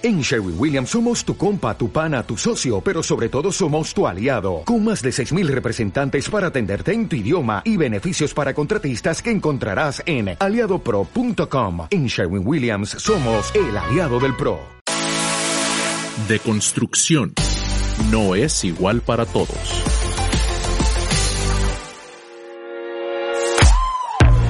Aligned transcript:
En 0.00 0.20
Sherwin 0.20 0.54
Williams 0.56 0.90
somos 0.90 1.24
tu 1.24 1.36
compa, 1.36 1.76
tu 1.76 1.90
pana, 1.90 2.22
tu 2.22 2.36
socio, 2.36 2.80
pero 2.80 3.02
sobre 3.02 3.28
todo 3.28 3.50
somos 3.50 3.92
tu 3.92 4.06
aliado, 4.06 4.62
con 4.64 4.84
más 4.84 5.02
de 5.02 5.10
6.000 5.10 5.48
representantes 5.48 6.30
para 6.30 6.46
atenderte 6.48 6.92
en 6.92 7.08
tu 7.08 7.16
idioma 7.16 7.62
y 7.64 7.76
beneficios 7.76 8.32
para 8.32 8.54
contratistas 8.54 9.20
que 9.20 9.32
encontrarás 9.32 10.00
en 10.06 10.36
aliadopro.com. 10.38 11.88
En 11.90 12.06
Sherwin 12.06 12.46
Williams 12.46 12.90
somos 12.90 13.52
el 13.56 13.76
aliado 13.76 14.20
del 14.20 14.36
PRO. 14.36 14.60
De 16.28 16.38
construcción 16.38 17.34
no 18.12 18.36
es 18.36 18.64
igual 18.64 19.00
para 19.00 19.26
todos. 19.26 19.82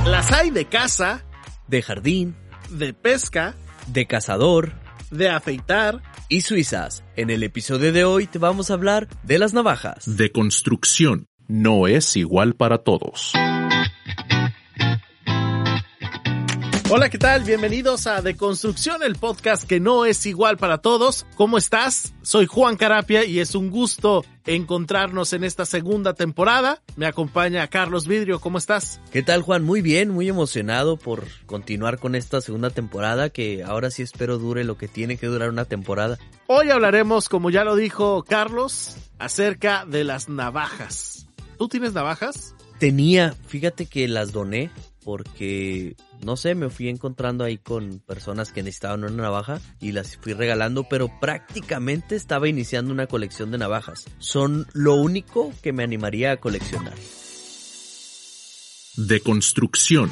Las 0.05 0.31
hay 0.31 0.51
de 0.51 0.67
casa, 0.67 1.25
de 1.69 1.81
jardín, 1.81 2.37
de 2.69 2.93
pesca, 2.93 3.55
de 3.87 4.07
cazador, 4.07 4.73
de 5.11 5.29
afeitar 5.31 6.03
y 6.29 6.43
suizas. 6.43 7.05
En 7.17 7.31
el 7.31 7.43
episodio 7.43 7.93
de 7.93 8.05
hoy 8.05 8.27
te 8.27 8.39
vamos 8.39 8.71
a 8.71 8.75
hablar 8.75 9.09
de 9.23 9.39
las 9.39 9.55
navajas. 9.55 10.17
De 10.17 10.33
construcción 10.33 11.27
no 11.47 11.87
es 11.87 12.17
igual 12.17 12.55
para 12.55 12.79
todos. 12.79 13.33
Hola, 16.91 17.11
¿qué 17.11 17.19
tal? 17.19 17.45
Bienvenidos 17.45 18.07
a 18.07 18.23
De 18.23 18.35
Construcción, 18.35 19.03
el 19.03 19.17
podcast 19.17 19.65
que 19.65 19.79
no 19.79 20.07
es 20.07 20.25
igual 20.25 20.57
para 20.57 20.79
todos. 20.79 21.27
¿Cómo 21.35 21.59
estás? 21.59 22.15
Soy 22.23 22.47
Juan 22.47 22.79
Carapia 22.79 23.27
y 23.27 23.41
es 23.41 23.55
un 23.55 23.69
gusto 23.69 24.25
encontrarnos 24.47 25.35
en 25.35 25.45
esta 25.45 25.67
segunda 25.67 26.15
temporada. 26.15 26.81
Me 26.97 27.05
acompaña 27.05 27.69
Carlos 27.69 28.07
Vidrio, 28.07 28.41
¿cómo 28.41 28.57
estás? 28.57 29.03
¿Qué 29.13 29.23
tal 29.23 29.43
Juan? 29.43 29.65
Muy 29.65 29.83
bien, 29.83 30.09
muy 30.09 30.31
emocionado 30.31 30.97
por 30.97 31.27
continuar 31.45 31.99
con 31.99 32.15
esta 32.15 32.41
segunda 32.41 32.71
temporada 32.71 33.29
que 33.29 33.63
ahora 33.63 33.91
sí 33.91 34.03
espero 34.03 34.39
dure 34.39 34.65
lo 34.65 34.79
que 34.79 34.89
tiene 34.89 35.19
que 35.19 35.27
durar 35.27 35.51
una 35.51 35.67
temporada. 35.67 36.17
Hoy 36.47 36.71
hablaremos, 36.71 37.29
como 37.29 37.51
ya 37.51 37.65
lo 37.65 37.77
dijo 37.77 38.25
Carlos, 38.27 38.97
acerca 39.19 39.85
de 39.85 40.05
las 40.05 40.31
navajas. 40.31 41.27
¿Tú 41.59 41.69
tienes 41.69 41.93
navajas? 41.93 42.55
Tenía, 42.79 43.35
fíjate 43.47 43.85
que 43.85 44.09
las 44.09 44.33
doné 44.33 44.71
porque 45.05 45.97
no 46.25 46.37
sé, 46.37 46.55
me 46.55 46.71
fui 46.71 46.89
encontrando 46.89 47.45
ahí 47.45 47.59
con 47.59 48.01
personas 48.01 48.53
que 48.53 48.63
necesitaban 48.63 49.05
una 49.05 49.23
navaja 49.23 49.61
y 49.81 49.93
las 49.93 50.17
fui 50.17 50.33
regalando, 50.33 50.85
pero 50.89 51.11
prácticamente 51.21 52.17
estaba 52.17 52.49
iniciando 52.49 52.93
una 52.93 53.07
colección 53.07 53.51
de 53.51 53.59
navajas. 53.59 54.05
Son 54.19 54.67
lo 54.73 54.95
único 54.95 55.53
que 55.63 55.73
me 55.73 55.83
animaría 55.83 56.33
a 56.33 56.37
coleccionar. 56.39 56.95
De 58.97 59.21
construcción. 59.21 60.11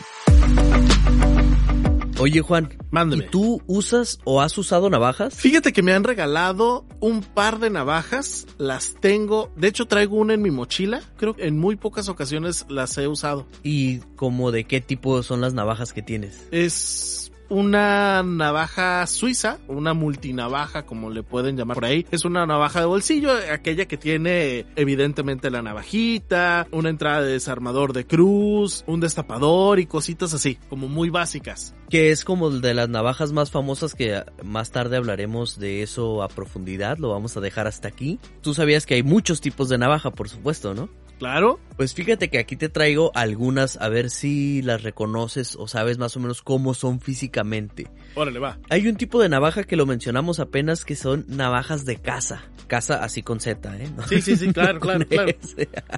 Oye 2.18 2.40
Juan, 2.40 2.70
Mándeme. 2.90 3.24
¿y 3.24 3.28
tú 3.28 3.62
usas 3.66 4.20
o 4.24 4.40
has 4.40 4.56
usado 4.56 4.88
navajas? 4.88 5.34
Fíjate 5.34 5.74
que 5.74 5.82
me 5.82 5.92
han 5.92 6.02
regalado 6.02 6.86
un 6.98 7.20
par 7.20 7.58
de 7.58 7.68
navajas, 7.68 8.46
las 8.56 8.94
tengo, 9.00 9.52
de 9.54 9.68
hecho 9.68 9.86
traigo 9.86 10.16
una 10.16 10.32
en 10.32 10.40
mi 10.40 10.50
mochila, 10.50 11.02
creo 11.18 11.34
que 11.34 11.46
en 11.46 11.58
muy 11.58 11.76
pocas 11.76 12.08
ocasiones 12.08 12.64
las 12.70 12.96
he 12.96 13.06
usado. 13.06 13.46
¿Y 13.62 13.98
como 14.16 14.50
de 14.50 14.64
qué 14.64 14.80
tipo 14.80 15.22
son 15.22 15.42
las 15.42 15.52
navajas 15.52 15.92
que 15.92 16.00
tienes? 16.00 16.46
Es 16.52 17.25
una 17.48 18.22
navaja 18.22 19.06
suiza, 19.06 19.58
una 19.68 19.94
multinavaja 19.94 20.84
como 20.84 21.10
le 21.10 21.22
pueden 21.22 21.56
llamar 21.56 21.74
por 21.74 21.84
ahí. 21.84 22.06
Es 22.10 22.24
una 22.24 22.46
navaja 22.46 22.80
de 22.80 22.86
bolsillo, 22.86 23.30
aquella 23.52 23.86
que 23.86 23.96
tiene 23.96 24.66
evidentemente 24.76 25.50
la 25.50 25.62
navajita, 25.62 26.66
una 26.70 26.90
entrada 26.90 27.22
de 27.22 27.32
desarmador 27.32 27.92
de 27.92 28.06
cruz, 28.06 28.84
un 28.86 29.00
destapador 29.00 29.78
y 29.78 29.86
cositas 29.86 30.34
así, 30.34 30.58
como 30.68 30.88
muy 30.88 31.10
básicas. 31.10 31.74
Que 31.88 32.10
es 32.10 32.24
como 32.24 32.50
de 32.50 32.74
las 32.74 32.88
navajas 32.88 33.32
más 33.32 33.50
famosas 33.50 33.94
que 33.94 34.24
más 34.42 34.70
tarde 34.70 34.96
hablaremos 34.96 35.58
de 35.58 35.82
eso 35.82 36.22
a 36.22 36.28
profundidad, 36.28 36.98
lo 36.98 37.10
vamos 37.10 37.36
a 37.36 37.40
dejar 37.40 37.66
hasta 37.66 37.88
aquí. 37.88 38.18
Tú 38.42 38.54
sabías 38.54 38.86
que 38.86 38.94
hay 38.94 39.02
muchos 39.02 39.40
tipos 39.40 39.68
de 39.68 39.78
navaja, 39.78 40.10
por 40.10 40.28
supuesto, 40.28 40.74
¿no? 40.74 40.88
Claro. 41.18 41.58
Pues 41.76 41.94
fíjate 41.94 42.28
que 42.30 42.38
aquí 42.38 42.56
te 42.56 42.68
traigo 42.68 43.12
algunas 43.14 43.76
a 43.76 43.88
ver 43.88 44.08
si 44.10 44.62
las 44.62 44.82
reconoces 44.82 45.56
o 45.56 45.68
sabes 45.68 45.98
más 45.98 46.16
o 46.16 46.20
menos 46.20 46.42
cómo 46.42 46.72
son 46.72 47.00
físicamente. 47.00 47.86
Órale, 48.14 48.38
va. 48.38 48.58
Hay 48.70 48.88
un 48.88 48.96
tipo 48.96 49.20
de 49.20 49.28
navaja 49.28 49.64
que 49.64 49.76
lo 49.76 49.84
mencionamos 49.84 50.40
apenas 50.40 50.84
que 50.84 50.96
son 50.96 51.26
navajas 51.28 51.84
de 51.84 51.96
caza. 51.96 52.44
Caza 52.66 53.04
así 53.04 53.22
con 53.22 53.40
Z, 53.40 53.76
¿eh? 53.76 53.90
Sí, 54.08 54.22
sí, 54.22 54.36
sí, 54.36 54.52
claro, 54.52 54.80
claro, 54.80 55.06
claro. 55.06 55.32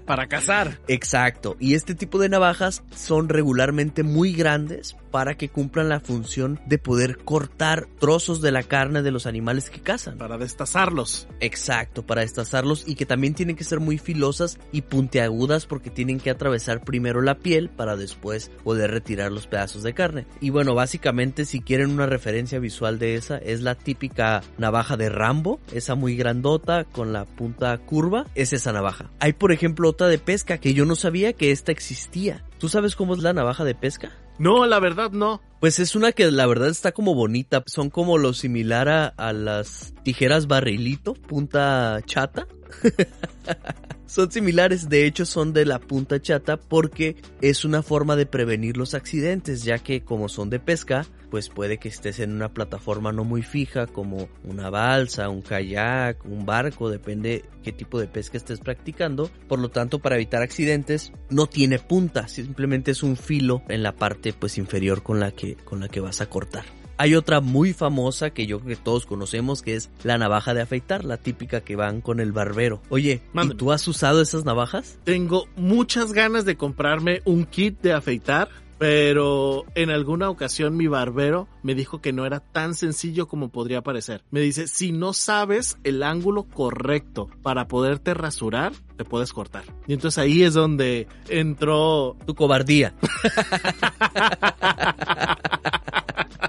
Para 0.04 0.26
cazar. 0.26 0.78
Exacto. 0.88 1.56
Y 1.60 1.74
este 1.74 1.94
tipo 1.94 2.18
de 2.18 2.28
navajas 2.28 2.82
son 2.94 3.28
regularmente 3.28 4.02
muy 4.02 4.32
grandes 4.32 4.96
para 5.10 5.36
que 5.36 5.48
cumplan 5.48 5.88
la 5.88 6.00
función 6.00 6.60
de 6.66 6.78
poder 6.78 7.18
cortar 7.18 7.88
trozos 7.98 8.40
de 8.40 8.52
la 8.52 8.62
carne 8.62 9.02
de 9.02 9.10
los 9.10 9.26
animales 9.26 9.70
que 9.70 9.80
cazan. 9.80 10.18
Para 10.18 10.38
destazarlos. 10.38 11.28
Exacto, 11.40 12.04
para 12.04 12.22
destazarlos 12.22 12.84
y 12.86 12.94
que 12.94 13.06
también 13.06 13.34
tienen 13.34 13.56
que 13.56 13.64
ser 13.64 13.80
muy 13.80 13.98
filosas 13.98 14.58
y 14.72 14.82
puntiagudas 14.82 15.66
porque 15.66 15.90
tienen 15.90 16.20
que 16.20 16.30
atravesar 16.30 16.82
primero 16.84 17.20
la 17.20 17.38
piel 17.38 17.68
para 17.68 17.96
después 17.96 18.50
poder 18.64 18.90
retirar 18.90 19.32
los 19.32 19.46
pedazos 19.46 19.82
de 19.82 19.94
carne. 19.94 20.26
Y 20.40 20.50
bueno, 20.50 20.74
básicamente 20.74 21.44
si 21.44 21.60
quieren 21.60 21.90
una 21.90 22.06
referencia 22.06 22.58
visual 22.58 22.98
de 22.98 23.16
esa 23.16 23.38
es 23.38 23.62
la 23.62 23.74
típica 23.74 24.42
navaja 24.56 24.96
de 24.96 25.08
Rambo, 25.08 25.60
esa 25.72 25.94
muy 25.94 26.16
grandota 26.16 26.84
con 26.84 27.12
la 27.12 27.24
punta 27.24 27.76
curva, 27.78 28.26
es 28.34 28.52
esa 28.52 28.72
navaja. 28.72 29.10
Hay 29.20 29.32
por 29.32 29.52
ejemplo 29.52 29.88
otra 29.88 30.08
de 30.08 30.18
pesca 30.18 30.58
que 30.58 30.74
yo 30.74 30.84
no 30.84 30.96
sabía 30.96 31.32
que 31.32 31.50
esta 31.50 31.72
existía. 31.72 32.44
¿Tú 32.58 32.68
sabes 32.68 32.96
cómo 32.96 33.14
es 33.14 33.22
la 33.22 33.32
navaja 33.32 33.64
de 33.64 33.74
pesca? 33.74 34.12
No, 34.38 34.66
la 34.66 34.78
verdad 34.78 35.10
no. 35.10 35.40
Pues 35.60 35.80
es 35.80 35.96
una 35.96 36.12
que 36.12 36.30
la 36.30 36.46
verdad 36.46 36.68
está 36.68 36.92
como 36.92 37.14
bonita. 37.14 37.62
Son 37.66 37.90
como 37.90 38.18
lo 38.18 38.32
similar 38.32 38.88
a, 38.88 39.06
a 39.06 39.32
las 39.32 39.94
tijeras 40.04 40.46
barrilito, 40.46 41.14
punta 41.14 42.00
chata. 42.06 42.46
son 44.08 44.32
similares, 44.32 44.88
de 44.88 45.06
hecho 45.06 45.26
son 45.26 45.52
de 45.52 45.66
la 45.66 45.78
punta 45.78 46.20
chata 46.20 46.56
porque 46.56 47.16
es 47.42 47.64
una 47.64 47.82
forma 47.82 48.16
de 48.16 48.26
prevenir 48.26 48.76
los 48.76 48.94
accidentes, 48.94 49.62
ya 49.62 49.78
que 49.78 50.02
como 50.02 50.28
son 50.28 50.48
de 50.50 50.58
pesca, 50.58 51.06
pues 51.30 51.50
puede 51.50 51.78
que 51.78 51.88
estés 51.88 52.18
en 52.20 52.32
una 52.32 52.48
plataforma 52.48 53.12
no 53.12 53.22
muy 53.24 53.42
fija 53.42 53.86
como 53.86 54.28
una 54.44 54.70
balsa, 54.70 55.28
un 55.28 55.42
kayak, 55.42 56.24
un 56.24 56.46
barco, 56.46 56.90
depende 56.90 57.44
qué 57.62 57.70
tipo 57.70 58.00
de 58.00 58.06
pesca 58.06 58.38
estés 58.38 58.60
practicando. 58.60 59.30
Por 59.46 59.58
lo 59.58 59.68
tanto, 59.68 59.98
para 59.98 60.16
evitar 60.16 60.42
accidentes, 60.42 61.12
no 61.28 61.46
tiene 61.46 61.78
punta, 61.78 62.28
simplemente 62.28 62.92
es 62.92 63.02
un 63.02 63.16
filo 63.16 63.62
en 63.68 63.82
la 63.82 63.94
parte 63.94 64.32
pues 64.32 64.56
inferior 64.56 65.02
con 65.02 65.20
la 65.20 65.32
que 65.32 65.56
con 65.56 65.80
la 65.80 65.88
que 65.88 66.00
vas 66.00 66.22
a 66.22 66.30
cortar. 66.30 66.77
Hay 66.98 67.14
otra 67.14 67.40
muy 67.40 67.72
famosa 67.72 68.30
que 68.30 68.46
yo 68.46 68.60
creo 68.60 68.76
que 68.76 68.82
todos 68.82 69.06
conocemos 69.06 69.62
que 69.62 69.76
es 69.76 69.90
la 70.02 70.18
navaja 70.18 70.52
de 70.52 70.62
afeitar, 70.62 71.04
la 71.04 71.16
típica 71.16 71.60
que 71.60 71.76
van 71.76 72.00
con 72.00 72.20
el 72.20 72.32
barbero. 72.32 72.82
Oye, 72.90 73.22
¿y 73.34 73.48
tú 73.54 73.72
has 73.72 73.86
usado 73.88 74.20
esas 74.20 74.44
navajas? 74.44 74.98
Tengo 75.04 75.46
muchas 75.56 76.12
ganas 76.12 76.44
de 76.44 76.56
comprarme 76.56 77.22
un 77.24 77.46
kit 77.46 77.80
de 77.80 77.92
afeitar 77.92 78.48
pero 78.78 79.66
en 79.74 79.90
alguna 79.90 80.30
ocasión 80.30 80.76
mi 80.76 80.86
barbero 80.86 81.48
me 81.62 81.74
dijo 81.74 82.00
que 82.00 82.12
no 82.12 82.24
era 82.24 82.40
tan 82.40 82.74
sencillo 82.74 83.26
como 83.26 83.50
podría 83.50 83.82
parecer. 83.82 84.22
Me 84.30 84.40
dice, 84.40 84.68
si 84.68 84.92
no 84.92 85.12
sabes 85.12 85.78
el 85.82 86.04
ángulo 86.04 86.44
correcto 86.44 87.28
para 87.42 87.66
poderte 87.66 88.14
rasurar, 88.14 88.72
te 88.96 89.04
puedes 89.04 89.32
cortar. 89.32 89.64
Y 89.88 89.94
entonces 89.94 90.18
ahí 90.18 90.44
es 90.44 90.54
donde 90.54 91.08
entró 91.28 92.16
tu 92.24 92.36
cobardía. 92.36 92.94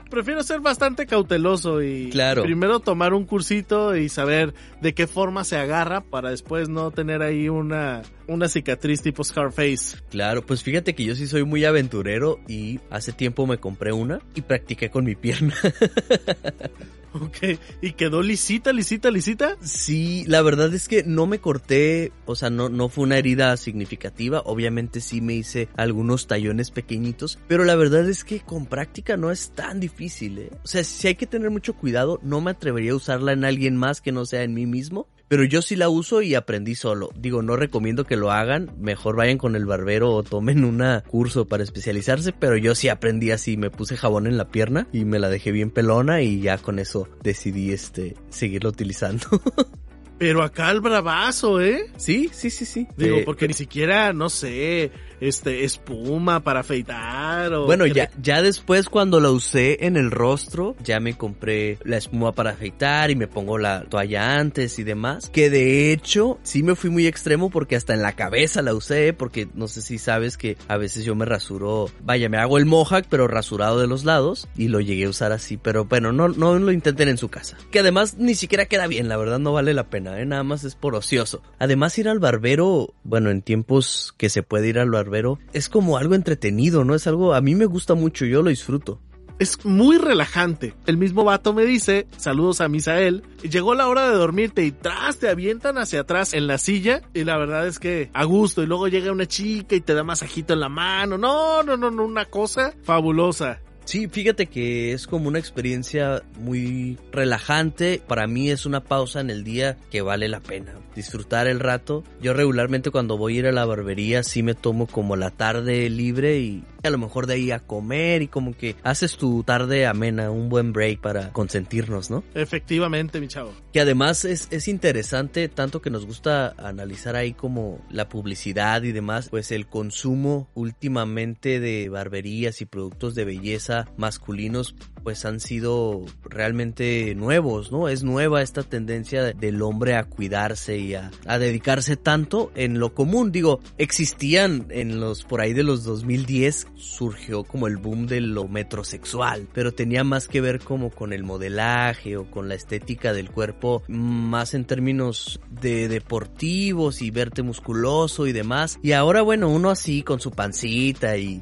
Prefiero 0.09 0.43
ser 0.43 0.59
bastante 0.59 1.05
cauteloso 1.05 1.81
y 1.81 2.09
claro. 2.09 2.43
primero 2.43 2.79
tomar 2.79 3.13
un 3.13 3.25
cursito 3.25 3.95
y 3.95 4.09
saber 4.09 4.53
de 4.81 4.93
qué 4.93 5.07
forma 5.07 5.43
se 5.43 5.57
agarra 5.57 6.01
para 6.01 6.31
después 6.31 6.67
no 6.67 6.91
tener 6.91 7.21
ahí 7.21 7.47
una, 7.49 8.01
una 8.27 8.47
cicatriz 8.47 9.01
tipo 9.01 9.23
Scarface. 9.23 9.97
Claro, 10.09 10.45
pues 10.45 10.63
fíjate 10.63 10.95
que 10.95 11.03
yo 11.03 11.15
sí 11.15 11.27
soy 11.27 11.43
muy 11.43 11.63
aventurero 11.65 12.39
y 12.47 12.79
hace 12.89 13.11
tiempo 13.11 13.45
me 13.45 13.57
compré 13.57 13.91
una 13.91 14.19
y 14.35 14.41
practiqué 14.41 14.89
con 14.89 15.05
mi 15.05 15.15
pierna. 15.15 15.53
Ok, 17.21 17.59
¿y 17.81 17.93
quedó 17.93 18.21
lisita, 18.21 18.71
lisita, 18.71 19.09
lisita? 19.11 19.57
Sí, 19.61 20.23
la 20.27 20.41
verdad 20.41 20.73
es 20.73 20.87
que 20.87 21.03
no 21.03 21.25
me 21.25 21.39
corté, 21.39 22.11
o 22.25 22.35
sea, 22.35 22.49
no, 22.49 22.69
no 22.69 22.89
fue 22.89 23.03
una 23.03 23.17
herida 23.17 23.55
significativa, 23.57 24.41
obviamente 24.45 25.01
sí 25.01 25.21
me 25.21 25.33
hice 25.33 25.69
algunos 25.75 26.27
tallones 26.27 26.71
pequeñitos, 26.71 27.39
pero 27.47 27.63
la 27.63 27.75
verdad 27.75 28.07
es 28.07 28.23
que 28.23 28.41
con 28.41 28.67
práctica 28.67 29.17
no 29.17 29.31
es 29.31 29.51
tan 29.51 29.79
difícil, 29.79 30.37
¿eh? 30.37 30.51
O 30.63 30.67
sea, 30.67 30.83
si 30.83 31.07
hay 31.07 31.15
que 31.15 31.27
tener 31.27 31.49
mucho 31.49 31.73
cuidado, 31.73 32.19
no 32.21 32.41
me 32.41 32.51
atrevería 32.51 32.91
a 32.91 32.95
usarla 32.95 33.33
en 33.33 33.43
alguien 33.43 33.75
más 33.75 34.01
que 34.01 34.11
no 34.11 34.25
sea 34.25 34.43
en 34.43 34.53
mí 34.53 34.65
mismo, 34.65 35.07
pero 35.29 35.43
yo 35.45 35.61
sí 35.61 35.77
la 35.77 35.87
uso 35.87 36.21
y 36.21 36.35
aprendí 36.35 36.75
solo. 36.75 37.11
Digo, 37.15 37.41
no 37.41 37.55
recomiendo 37.55 38.03
que 38.03 38.17
lo 38.17 38.31
hagan, 38.31 38.71
mejor 38.79 39.15
vayan 39.15 39.37
con 39.37 39.55
el 39.55 39.65
barbero 39.65 40.11
o 40.11 40.23
tomen 40.23 40.65
un 40.65 40.83
curso 41.07 41.47
para 41.47 41.63
especializarse, 41.63 42.33
pero 42.33 42.57
yo 42.57 42.75
sí 42.75 42.89
aprendí 42.89 43.31
así, 43.31 43.55
me 43.55 43.69
puse 43.69 43.95
jabón 43.95 44.27
en 44.27 44.37
la 44.37 44.49
pierna 44.49 44.87
y 44.91 45.05
me 45.05 45.19
la 45.19 45.29
dejé 45.29 45.51
bien 45.51 45.71
pelona 45.71 46.21
y 46.21 46.41
ya 46.41 46.57
con 46.57 46.79
eso 46.79 47.07
decidí 47.23 47.71
este 47.71 48.15
seguirlo 48.29 48.69
utilizando. 48.69 49.27
Pero 50.19 50.43
acá 50.43 50.69
el 50.69 50.81
bravazo, 50.81 51.61
¿eh? 51.61 51.89
Sí, 51.95 52.29
sí, 52.33 52.49
sí, 52.49 52.65
sí. 52.65 52.85
Digo, 52.97 53.19
Eh, 53.19 53.23
porque 53.25 53.47
ni 53.47 53.53
siquiera, 53.53 54.11
no 54.11 54.27
sé, 54.29 54.91
este, 55.21 55.63
espuma 55.63 56.41
para 56.41 56.61
afeitar 56.61 57.53
o... 57.53 57.65
Bueno, 57.65 57.85
ya, 57.85 58.09
ya 58.21 58.41
después 58.41 58.89
cuando 58.89 59.19
la 59.19 59.31
usé 59.31 59.85
en 59.85 59.97
el 59.97 60.11
rostro, 60.11 60.75
ya 60.83 60.99
me 60.99 61.17
compré 61.17 61.77
la 61.83 61.97
espuma 61.97 62.33
para 62.33 62.51
afeitar 62.51 63.11
y 63.11 63.15
me 63.15 63.27
pongo 63.27 63.57
la 63.57 63.83
toalla 63.83 64.37
antes 64.37 64.79
y 64.79 64.83
demás. 64.83 65.29
Que 65.29 65.49
de 65.49 65.91
hecho, 65.91 66.39
sí 66.43 66.63
me 66.63 66.75
fui 66.75 66.89
muy 66.89 67.07
extremo 67.07 67.49
porque 67.49 67.75
hasta 67.75 67.93
en 67.93 68.01
la 68.01 68.13
cabeza 68.13 68.61
la 68.61 68.73
usé, 68.73 69.13
porque 69.13 69.47
no 69.53 69.67
sé 69.67 69.81
si 69.81 69.97
sabes 69.97 70.37
que 70.37 70.57
a 70.67 70.77
veces 70.77 71.05
yo 71.05 71.15
me 71.15 71.25
rasuro, 71.25 71.89
vaya, 72.03 72.29
me 72.29 72.37
hago 72.37 72.57
el 72.57 72.65
mohawk, 72.65 73.05
pero 73.09 73.27
rasurado 73.27 73.79
de 73.79 73.87
los 73.87 74.05
lados 74.05 74.47
y 74.55 74.67
lo 74.67 74.79
llegué 74.79 75.05
a 75.05 75.09
usar 75.09 75.31
así. 75.31 75.57
Pero 75.57 75.85
bueno, 75.85 76.11
no, 76.11 76.29
no 76.29 76.57
lo 76.57 76.71
intenten 76.71 77.09
en 77.09 77.17
su 77.17 77.29
casa. 77.29 77.57
Que 77.71 77.79
además 77.79 78.15
ni 78.17 78.35
siquiera 78.35 78.65
queda 78.65 78.87
bien, 78.87 79.09
la 79.09 79.17
verdad 79.17 79.39
no 79.39 79.53
vale 79.53 79.73
la 79.73 79.89
pena, 79.89 80.19
¿eh? 80.19 80.25
nada 80.25 80.43
más 80.43 80.63
es 80.63 80.75
por 80.75 80.95
ocioso. 80.95 81.41
Además 81.59 81.97
ir 81.97 82.09
al 82.09 82.19
barbero, 82.19 82.93
bueno, 83.03 83.29
en 83.29 83.41
tiempos 83.41 84.13
que 84.17 84.29
se 84.29 84.43
puede 84.43 84.67
ir 84.67 84.79
al 84.79 84.89
barbero, 84.89 85.08
es 85.53 85.69
como 85.69 85.97
algo 85.97 86.15
entretenido, 86.15 86.83
¿no? 86.83 86.95
Es 86.95 87.07
algo, 87.07 87.33
a 87.33 87.41
mí 87.41 87.55
me 87.55 87.65
gusta 87.65 87.95
mucho, 87.95 88.25
yo 88.25 88.41
lo 88.41 88.49
disfruto. 88.49 88.99
Es 89.39 89.63
muy 89.63 89.97
relajante. 89.97 90.73
El 90.85 90.97
mismo 90.97 91.23
vato 91.23 91.53
me 91.53 91.63
dice, 91.63 92.07
saludos 92.17 92.59
a 92.59 92.67
Misael, 92.67 93.23
llegó 93.41 93.73
la 93.73 93.87
hora 93.87 94.09
de 94.09 94.17
dormirte 94.17 94.65
y 94.65 94.71
tras 94.71 95.17
te 95.17 95.29
avientan 95.29 95.77
hacia 95.77 96.01
atrás 96.01 96.33
en 96.33 96.45
la 96.45 96.57
silla 96.57 97.01
y 97.13 97.23
la 97.23 97.37
verdad 97.37 97.65
es 97.65 97.79
que 97.79 98.09
a 98.13 98.25
gusto 98.25 98.61
y 98.61 98.65
luego 98.65 98.89
llega 98.89 99.13
una 99.13 99.27
chica 99.27 99.75
y 99.75 99.81
te 99.81 99.93
da 99.93 100.03
masajito 100.03 100.53
en 100.53 100.59
la 100.59 100.67
mano. 100.67 101.17
No, 101.17 101.63
no, 101.63 101.77
no, 101.77 101.89
no, 101.89 102.03
una 102.03 102.25
cosa 102.25 102.73
fabulosa. 102.83 103.61
Sí, 103.85 104.07
fíjate 104.07 104.45
que 104.45 104.91
es 104.91 105.07
como 105.07 105.29
una 105.29 105.39
experiencia 105.39 106.21
muy 106.37 106.99
relajante. 107.11 107.99
Para 108.05 108.27
mí 108.27 108.51
es 108.51 108.67
una 108.67 108.83
pausa 108.83 109.19
en 109.19 109.31
el 109.31 109.43
día 109.43 109.77
que 109.89 110.01
vale 110.01 110.27
la 110.27 110.41
pena. 110.41 110.75
Disfrutar 110.99 111.47
el 111.47 111.61
rato. 111.61 112.03
Yo 112.21 112.33
regularmente 112.33 112.91
cuando 112.91 113.17
voy 113.17 113.37
a 113.37 113.39
ir 113.39 113.47
a 113.47 113.53
la 113.53 113.63
barbería 113.63 114.21
sí 114.21 114.43
me 114.43 114.53
tomo 114.53 114.85
como 114.85 115.15
la 115.15 115.31
tarde 115.31 115.89
libre 115.89 116.39
y 116.39 116.65
a 116.83 116.89
lo 116.89 116.97
mejor 116.97 117.25
de 117.25 117.35
ahí 117.35 117.51
a 117.51 117.59
comer 117.59 118.21
y 118.21 118.27
como 118.27 118.53
que 118.53 118.75
haces 118.83 119.15
tu 119.15 119.43
tarde 119.43 119.87
amena, 119.87 120.29
un 120.29 120.49
buen 120.49 120.73
break 120.73 120.99
para 120.99 121.31
consentirnos, 121.31 122.09
¿no? 122.09 122.25
Efectivamente, 122.33 123.21
mi 123.21 123.29
chavo. 123.29 123.53
Que 123.71 123.79
además 123.79 124.25
es, 124.25 124.49
es 124.51 124.67
interesante, 124.67 125.47
tanto 125.47 125.81
que 125.81 125.89
nos 125.89 126.05
gusta 126.05 126.53
analizar 126.57 127.15
ahí 127.15 127.31
como 127.31 127.79
la 127.89 128.09
publicidad 128.09 128.83
y 128.83 128.91
demás, 128.91 129.29
pues 129.29 129.53
el 129.53 129.67
consumo 129.67 130.49
últimamente 130.53 131.61
de 131.61 131.87
barberías 131.87 132.59
y 132.59 132.65
productos 132.65 133.15
de 133.15 133.23
belleza 133.23 133.87
masculinos 133.95 134.75
pues 135.03 135.25
han 135.25 135.39
sido 135.39 136.05
realmente 136.23 137.15
nuevos, 137.15 137.71
¿no? 137.71 137.89
Es 137.89 138.03
nueva 138.03 138.41
esta 138.41 138.63
tendencia 138.63 139.33
del 139.33 139.61
hombre 139.61 139.95
a 139.95 140.03
cuidarse 140.03 140.77
y 140.77 140.88
a, 140.95 141.11
dedicarse 141.39 141.95
tanto 141.97 142.51
en 142.55 142.79
lo 142.79 142.93
común. 142.93 143.31
Digo, 143.31 143.59
existían 143.77 144.67
en 144.69 144.99
los 144.99 145.23
por 145.23 145.41
ahí 145.41 145.53
de 145.53 145.63
los 145.63 145.83
2010 145.83 146.67
surgió 146.75 147.43
como 147.43 147.67
el 147.67 147.77
boom 147.77 148.07
de 148.07 148.21
lo 148.21 148.47
metrosexual, 148.47 149.47
pero 149.53 149.73
tenía 149.73 150.03
más 150.03 150.27
que 150.27 150.41
ver 150.41 150.59
como 150.59 150.89
con 150.89 151.13
el 151.13 151.23
modelaje 151.23 152.17
o 152.17 152.29
con 152.29 152.49
la 152.49 152.55
estética 152.55 153.13
del 153.13 153.31
cuerpo, 153.31 153.83
más 153.87 154.53
en 154.53 154.65
términos 154.65 155.39
de 155.49 155.87
deportivos 155.87 157.01
y 157.01 157.11
verte 157.11 157.43
musculoso 157.43 158.27
y 158.27 158.31
demás. 158.31 158.79
Y 158.81 158.93
ahora, 158.93 159.21
bueno, 159.21 159.49
uno 159.49 159.69
así 159.69 160.03
con 160.03 160.19
su 160.19 160.31
pancita 160.31 161.17
y 161.17 161.41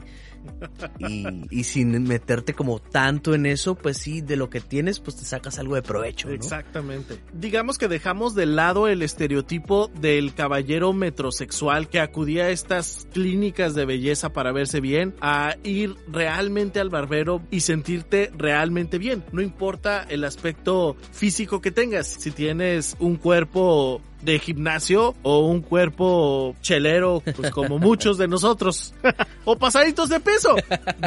y, 1.00 1.64
sin 1.64 2.04
meterte 2.04 2.54
como 2.54 2.80
tanto 2.80 3.34
en 3.34 3.46
eso, 3.46 3.76
pues 3.76 3.98
sí, 3.98 4.22
de 4.22 4.36
lo 4.36 4.50
que 4.50 4.62
tienes, 4.62 5.00
pues 5.00 5.18
te 5.18 5.26
sacas 5.26 5.60
algo 5.60 5.76
de 5.76 5.82
provecho. 5.82 6.30
Exactamente. 6.30 7.22
Digamos 7.34 7.78
que 7.78 7.88
dejamos 7.88 8.36
de 8.36 8.46
lado 8.46 8.88
el 8.88 9.02
estereotipo 9.02 9.90
del 10.00 10.34
caballero 10.34 10.94
metrosexual 10.94 11.90
que 11.90 12.00
acudía 12.00 12.46
a 12.46 12.50
estas 12.50 13.08
clínicas 13.14 13.76
de 13.76 13.86
belleza 13.86 14.34
para 14.34 14.52
verse 14.52 14.82
bien, 14.82 15.16
a 15.22 15.56
ir 15.64 15.96
realmente 16.08 16.80
al 16.80 16.90
barbero 16.90 17.42
y 17.52 17.62
sentirte 17.62 18.32
realmente 18.38 18.98
bien. 18.98 19.24
No 19.32 19.42
importa 19.42 20.04
el 20.04 20.24
aspecto 20.24 20.96
físico 21.12 21.62
que 21.62 21.72
tengas, 21.72 22.08
si 22.08 22.32
tienes 22.32 22.96
un 23.00 23.18
cuerpo 23.18 24.02
de 24.28 24.40
gimnasio 24.40 25.16
o 25.24 25.40
un 25.48 25.62
cuerpo 25.62 26.54
chelero, 26.62 27.24
pues 27.36 27.50
como 27.50 27.80
muchos 27.80 28.18
de 28.18 28.28
nosotros, 28.28 28.94
o 29.46 29.58
pasaditos 29.58 30.10
de 30.10 30.20
peso. 30.20 30.56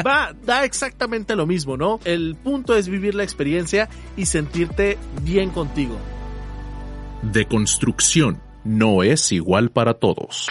Va, 0.05 0.33
da 0.43 0.65
exactamente 0.65 1.35
lo 1.35 1.45
mismo, 1.45 1.77
¿no? 1.77 1.99
El 2.03 2.35
punto 2.35 2.75
es 2.75 2.89
vivir 2.89 3.13
la 3.13 3.23
experiencia 3.23 3.87
y 4.17 4.25
sentirte 4.25 4.97
bien 5.21 5.51
contigo. 5.51 5.97
Deconstrucción 7.21 8.41
no 8.63 9.03
es 9.03 9.31
igual 9.31 9.69
para 9.69 9.93
todos. 9.93 10.49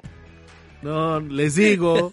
No, 0.86 1.18
les 1.18 1.56
digo. 1.56 2.12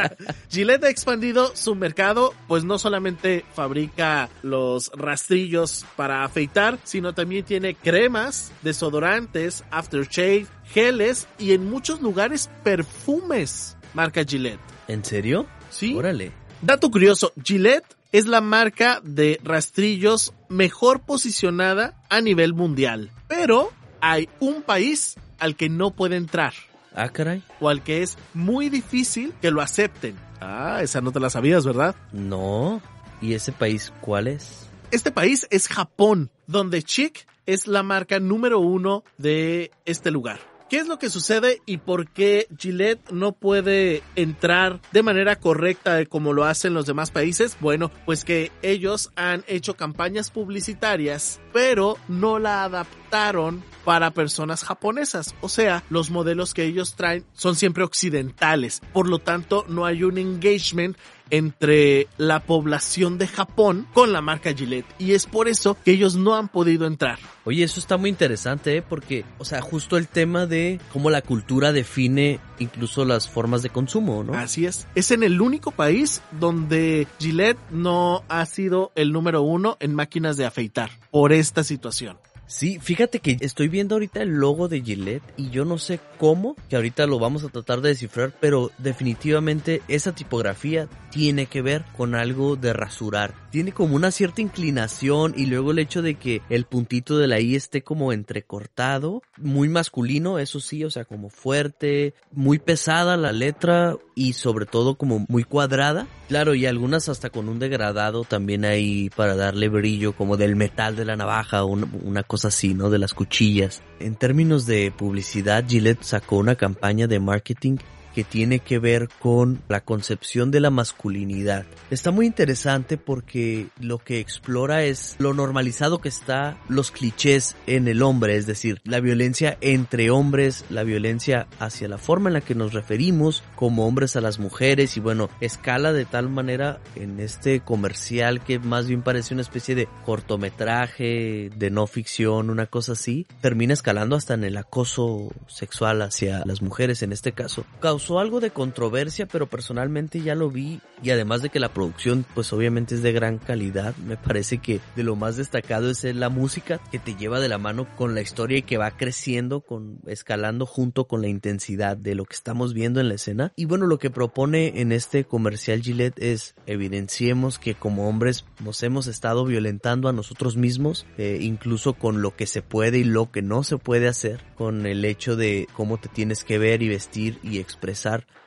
Gillette 0.50 0.84
ha 0.84 0.88
expandido 0.88 1.54
su 1.54 1.74
mercado, 1.74 2.32
pues 2.48 2.64
no 2.64 2.78
solamente 2.78 3.44
fabrica 3.52 4.30
los 4.42 4.90
rastrillos 4.94 5.84
para 5.94 6.24
afeitar, 6.24 6.78
sino 6.84 7.12
también 7.12 7.44
tiene 7.44 7.74
cremas, 7.74 8.50
desodorantes, 8.62 9.62
aftershave, 9.70 10.46
geles 10.64 11.28
y 11.38 11.52
en 11.52 11.68
muchos 11.68 12.00
lugares 12.00 12.48
perfumes. 12.62 13.76
Marca 13.92 14.24
Gillette. 14.24 14.58
¿En 14.88 15.04
serio? 15.04 15.46
Sí. 15.68 15.94
Órale. 15.94 16.32
Dato 16.62 16.90
curioso, 16.90 17.34
Gillette 17.44 17.94
es 18.10 18.24
la 18.24 18.40
marca 18.40 19.02
de 19.04 19.38
rastrillos 19.44 20.32
mejor 20.48 21.00
posicionada 21.00 22.02
a 22.08 22.22
nivel 22.22 22.54
mundial. 22.54 23.10
Pero 23.28 23.70
hay 24.00 24.30
un 24.40 24.62
país 24.62 25.16
al 25.38 25.56
que 25.56 25.68
no 25.68 25.90
puede 25.90 26.16
entrar. 26.16 26.54
Ah, 26.94 27.08
caray. 27.08 27.42
O 27.60 27.68
al 27.68 27.82
que 27.82 28.02
es 28.02 28.16
muy 28.32 28.68
difícil 28.68 29.34
que 29.42 29.50
lo 29.50 29.60
acepten. 29.60 30.16
Ah, 30.40 30.80
esa 30.82 31.00
no 31.00 31.12
te 31.12 31.20
la 31.20 31.30
sabías, 31.30 31.66
¿verdad? 31.66 31.94
No. 32.12 32.80
¿Y 33.20 33.34
ese 33.34 33.52
país 33.52 33.92
cuál 34.00 34.28
es? 34.28 34.68
Este 34.90 35.10
país 35.10 35.46
es 35.50 35.68
Japón, 35.68 36.30
donde 36.46 36.82
Chic 36.82 37.26
es 37.46 37.66
la 37.66 37.82
marca 37.82 38.20
número 38.20 38.60
uno 38.60 39.02
de 39.18 39.70
este 39.84 40.10
lugar. 40.10 40.38
¿Qué 40.70 40.78
es 40.78 40.88
lo 40.88 40.98
que 40.98 41.10
sucede 41.10 41.60
y 41.66 41.76
por 41.76 42.08
qué 42.08 42.48
Gillette 42.58 43.10
no 43.10 43.32
puede 43.32 44.02
entrar 44.16 44.80
de 44.92 45.02
manera 45.02 45.36
correcta 45.36 46.04
como 46.06 46.32
lo 46.32 46.44
hacen 46.44 46.74
los 46.74 46.86
demás 46.86 47.10
países? 47.10 47.56
Bueno, 47.60 47.90
pues 48.06 48.24
que 48.24 48.50
ellos 48.62 49.10
han 49.14 49.44
hecho 49.46 49.74
campañas 49.74 50.30
publicitarias, 50.30 51.38
pero 51.52 51.98
no 52.08 52.38
la 52.38 52.64
adaptaron 53.14 53.62
para 53.84 54.12
personas 54.12 54.64
japonesas. 54.64 55.34
O 55.40 55.48
sea, 55.48 55.84
los 55.90 56.10
modelos 56.10 56.54
que 56.54 56.64
ellos 56.64 56.94
traen 56.94 57.24
son 57.34 57.54
siempre 57.54 57.84
occidentales. 57.84 58.80
Por 58.92 59.08
lo 59.08 59.18
tanto, 59.18 59.64
no 59.68 59.84
hay 59.84 60.02
un 60.04 60.18
engagement 60.18 60.96
entre 61.30 62.06
la 62.18 62.40
población 62.40 63.16
de 63.18 63.26
Japón 63.26 63.86
con 63.94 64.12
la 64.12 64.20
marca 64.20 64.52
Gillette. 64.52 64.86
Y 64.98 65.12
es 65.12 65.26
por 65.26 65.48
eso 65.48 65.76
que 65.84 65.92
ellos 65.92 66.16
no 66.16 66.34
han 66.34 66.48
podido 66.48 66.86
entrar. 66.86 67.18
Oye, 67.44 67.64
eso 67.64 67.80
está 67.80 67.96
muy 67.96 68.10
interesante, 68.10 68.76
¿eh? 68.76 68.82
porque, 68.82 69.24
o 69.38 69.44
sea, 69.44 69.60
justo 69.60 69.96
el 69.96 70.08
tema 70.08 70.46
de 70.46 70.80
cómo 70.92 71.10
la 71.10 71.22
cultura 71.22 71.72
define 71.72 72.40
incluso 72.58 73.04
las 73.04 73.28
formas 73.28 73.62
de 73.62 73.70
consumo, 73.70 74.22
¿no? 74.22 74.34
Así 74.34 74.66
es. 74.66 74.86
Es 74.94 75.10
en 75.10 75.22
el 75.22 75.40
único 75.40 75.70
país 75.70 76.22
donde 76.32 77.06
Gillette 77.18 77.58
no 77.70 78.22
ha 78.28 78.44
sido 78.46 78.92
el 78.94 79.12
número 79.12 79.42
uno 79.42 79.76
en 79.80 79.94
máquinas 79.94 80.36
de 80.36 80.46
afeitar 80.46 80.90
por 81.10 81.32
esta 81.32 81.64
situación. 81.64 82.18
Sí, 82.46 82.78
fíjate 82.78 83.20
que 83.20 83.38
estoy 83.40 83.68
viendo 83.68 83.94
ahorita 83.94 84.22
el 84.22 84.30
logo 84.30 84.68
de 84.68 84.82
Gillette 84.82 85.22
y 85.36 85.50
yo 85.50 85.64
no 85.64 85.78
sé 85.78 85.98
cómo, 86.18 86.56
que 86.68 86.76
ahorita 86.76 87.06
lo 87.06 87.18
vamos 87.18 87.42
a 87.44 87.48
tratar 87.48 87.80
de 87.80 87.90
descifrar, 87.90 88.32
pero 88.38 88.70
definitivamente 88.78 89.82
esa 89.88 90.12
tipografía 90.12 90.88
tiene 91.10 91.46
que 91.46 91.62
ver 91.62 91.84
con 91.96 92.14
algo 92.14 92.56
de 92.56 92.72
rasurar. 92.72 93.43
Tiene 93.54 93.70
como 93.70 93.94
una 93.94 94.10
cierta 94.10 94.42
inclinación 94.42 95.32
y 95.36 95.46
luego 95.46 95.70
el 95.70 95.78
hecho 95.78 96.02
de 96.02 96.16
que 96.16 96.42
el 96.48 96.64
puntito 96.64 97.18
de 97.18 97.28
la 97.28 97.38
I 97.38 97.54
esté 97.54 97.82
como 97.84 98.12
entrecortado, 98.12 99.22
muy 99.36 99.68
masculino, 99.68 100.40
eso 100.40 100.58
sí, 100.58 100.82
o 100.82 100.90
sea, 100.90 101.04
como 101.04 101.30
fuerte, 101.30 102.14
muy 102.32 102.58
pesada 102.58 103.16
la 103.16 103.30
letra 103.30 103.96
y 104.16 104.32
sobre 104.32 104.66
todo 104.66 104.96
como 104.96 105.24
muy 105.28 105.44
cuadrada. 105.44 106.08
Claro, 106.26 106.56
y 106.56 106.66
algunas 106.66 107.08
hasta 107.08 107.30
con 107.30 107.48
un 107.48 107.60
degradado 107.60 108.24
también 108.24 108.64
ahí 108.64 109.08
para 109.14 109.36
darle 109.36 109.68
brillo 109.68 110.14
como 110.14 110.36
del 110.36 110.56
metal 110.56 110.96
de 110.96 111.04
la 111.04 111.14
navaja 111.14 111.62
una, 111.62 111.86
una 112.02 112.24
cosa 112.24 112.48
así, 112.48 112.74
¿no? 112.74 112.90
De 112.90 112.98
las 112.98 113.14
cuchillas. 113.14 113.84
En 114.00 114.16
términos 114.16 114.66
de 114.66 114.90
publicidad, 114.90 115.64
Gillette 115.64 116.02
sacó 116.02 116.38
una 116.38 116.56
campaña 116.56 117.06
de 117.06 117.20
marketing 117.20 117.76
que 118.14 118.24
tiene 118.24 118.60
que 118.60 118.78
ver 118.78 119.08
con 119.18 119.62
la 119.68 119.80
concepción 119.80 120.50
de 120.50 120.60
la 120.60 120.70
masculinidad. 120.70 121.66
Está 121.90 122.10
muy 122.10 122.26
interesante 122.26 122.96
porque 122.96 123.68
lo 123.80 123.98
que 123.98 124.20
explora 124.20 124.84
es 124.84 125.16
lo 125.18 125.34
normalizado 125.34 126.00
que 126.00 126.08
está 126.08 126.56
los 126.68 126.90
clichés 126.90 127.56
en 127.66 127.88
el 127.88 128.02
hombre, 128.02 128.36
es 128.36 128.46
decir, 128.46 128.80
la 128.84 129.00
violencia 129.00 129.58
entre 129.60 130.10
hombres, 130.10 130.64
la 130.70 130.84
violencia 130.84 131.46
hacia 131.58 131.88
la 131.88 131.98
forma 131.98 132.28
en 132.28 132.34
la 132.34 132.40
que 132.40 132.54
nos 132.54 132.72
referimos 132.72 133.42
como 133.56 133.86
hombres 133.86 134.16
a 134.16 134.20
las 134.20 134.38
mujeres 134.38 134.96
y 134.96 135.00
bueno, 135.00 135.28
escala 135.40 135.92
de 135.92 136.04
tal 136.04 136.28
manera 136.28 136.80
en 136.94 137.20
este 137.20 137.60
comercial 137.60 138.42
que 138.42 138.58
más 138.58 138.86
bien 138.86 139.02
parece 139.02 139.34
una 139.34 139.42
especie 139.42 139.74
de 139.74 139.88
cortometraje 140.04 141.50
de 141.54 141.70
no 141.70 141.86
ficción, 141.86 142.50
una 142.50 142.66
cosa 142.66 142.92
así, 142.92 143.26
termina 143.40 143.74
escalando 143.74 144.16
hasta 144.16 144.34
en 144.34 144.44
el 144.44 144.56
acoso 144.56 145.32
sexual 145.46 146.02
hacia 146.02 146.44
las 146.44 146.62
mujeres 146.62 147.02
en 147.02 147.12
este 147.12 147.32
caso. 147.32 147.64
Causó 148.04 148.18
algo 148.18 148.38
de 148.38 148.50
controversia, 148.50 149.24
pero 149.24 149.46
personalmente 149.46 150.20
ya 150.20 150.34
lo 150.34 150.50
vi 150.50 150.78
y 151.02 151.08
además 151.08 151.40
de 151.40 151.48
que 151.48 151.58
la 151.58 151.72
producción 151.72 152.26
pues 152.34 152.52
obviamente 152.52 152.94
es 152.94 153.02
de 153.02 153.12
gran 153.12 153.38
calidad, 153.38 153.96
me 153.96 154.18
parece 154.18 154.58
que 154.58 154.80
de 154.94 155.02
lo 155.04 155.16
más 155.16 155.38
destacado 155.38 155.88
es 155.88 156.04
la 156.04 156.28
música 156.28 156.82
que 156.92 156.98
te 156.98 157.14
lleva 157.14 157.40
de 157.40 157.48
la 157.48 157.56
mano 157.56 157.86
con 157.96 158.14
la 158.14 158.20
historia 158.20 158.58
y 158.58 158.62
que 158.62 158.76
va 158.76 158.90
creciendo, 158.90 159.62
con 159.62 160.00
escalando 160.06 160.66
junto 160.66 161.06
con 161.06 161.22
la 161.22 161.28
intensidad 161.28 161.96
de 161.96 162.14
lo 162.14 162.26
que 162.26 162.34
estamos 162.34 162.74
viendo 162.74 163.00
en 163.00 163.08
la 163.08 163.14
escena. 163.14 163.54
Y 163.56 163.64
bueno, 163.64 163.86
lo 163.86 163.98
que 163.98 164.10
propone 164.10 164.82
en 164.82 164.92
este 164.92 165.24
comercial 165.24 165.80
Gillette 165.80 166.20
es 166.22 166.54
evidenciemos 166.66 167.58
que 167.58 167.74
como 167.74 168.06
hombres 168.06 168.44
nos 168.62 168.82
hemos 168.82 169.06
estado 169.06 169.46
violentando 169.46 170.10
a 170.10 170.12
nosotros 170.12 170.58
mismos, 170.58 171.06
eh, 171.16 171.38
incluso 171.40 171.94
con 171.94 172.20
lo 172.20 172.36
que 172.36 172.46
se 172.46 172.60
puede 172.60 172.98
y 172.98 173.04
lo 173.04 173.30
que 173.30 173.40
no 173.40 173.62
se 173.62 173.78
puede 173.78 174.08
hacer, 174.08 174.42
con 174.56 174.84
el 174.84 175.06
hecho 175.06 175.36
de 175.36 175.68
cómo 175.72 175.96
te 175.96 176.10
tienes 176.10 176.44
que 176.44 176.58
ver 176.58 176.82
y 176.82 176.90
vestir 176.90 177.38
y 177.42 177.60
expresar 177.60 177.93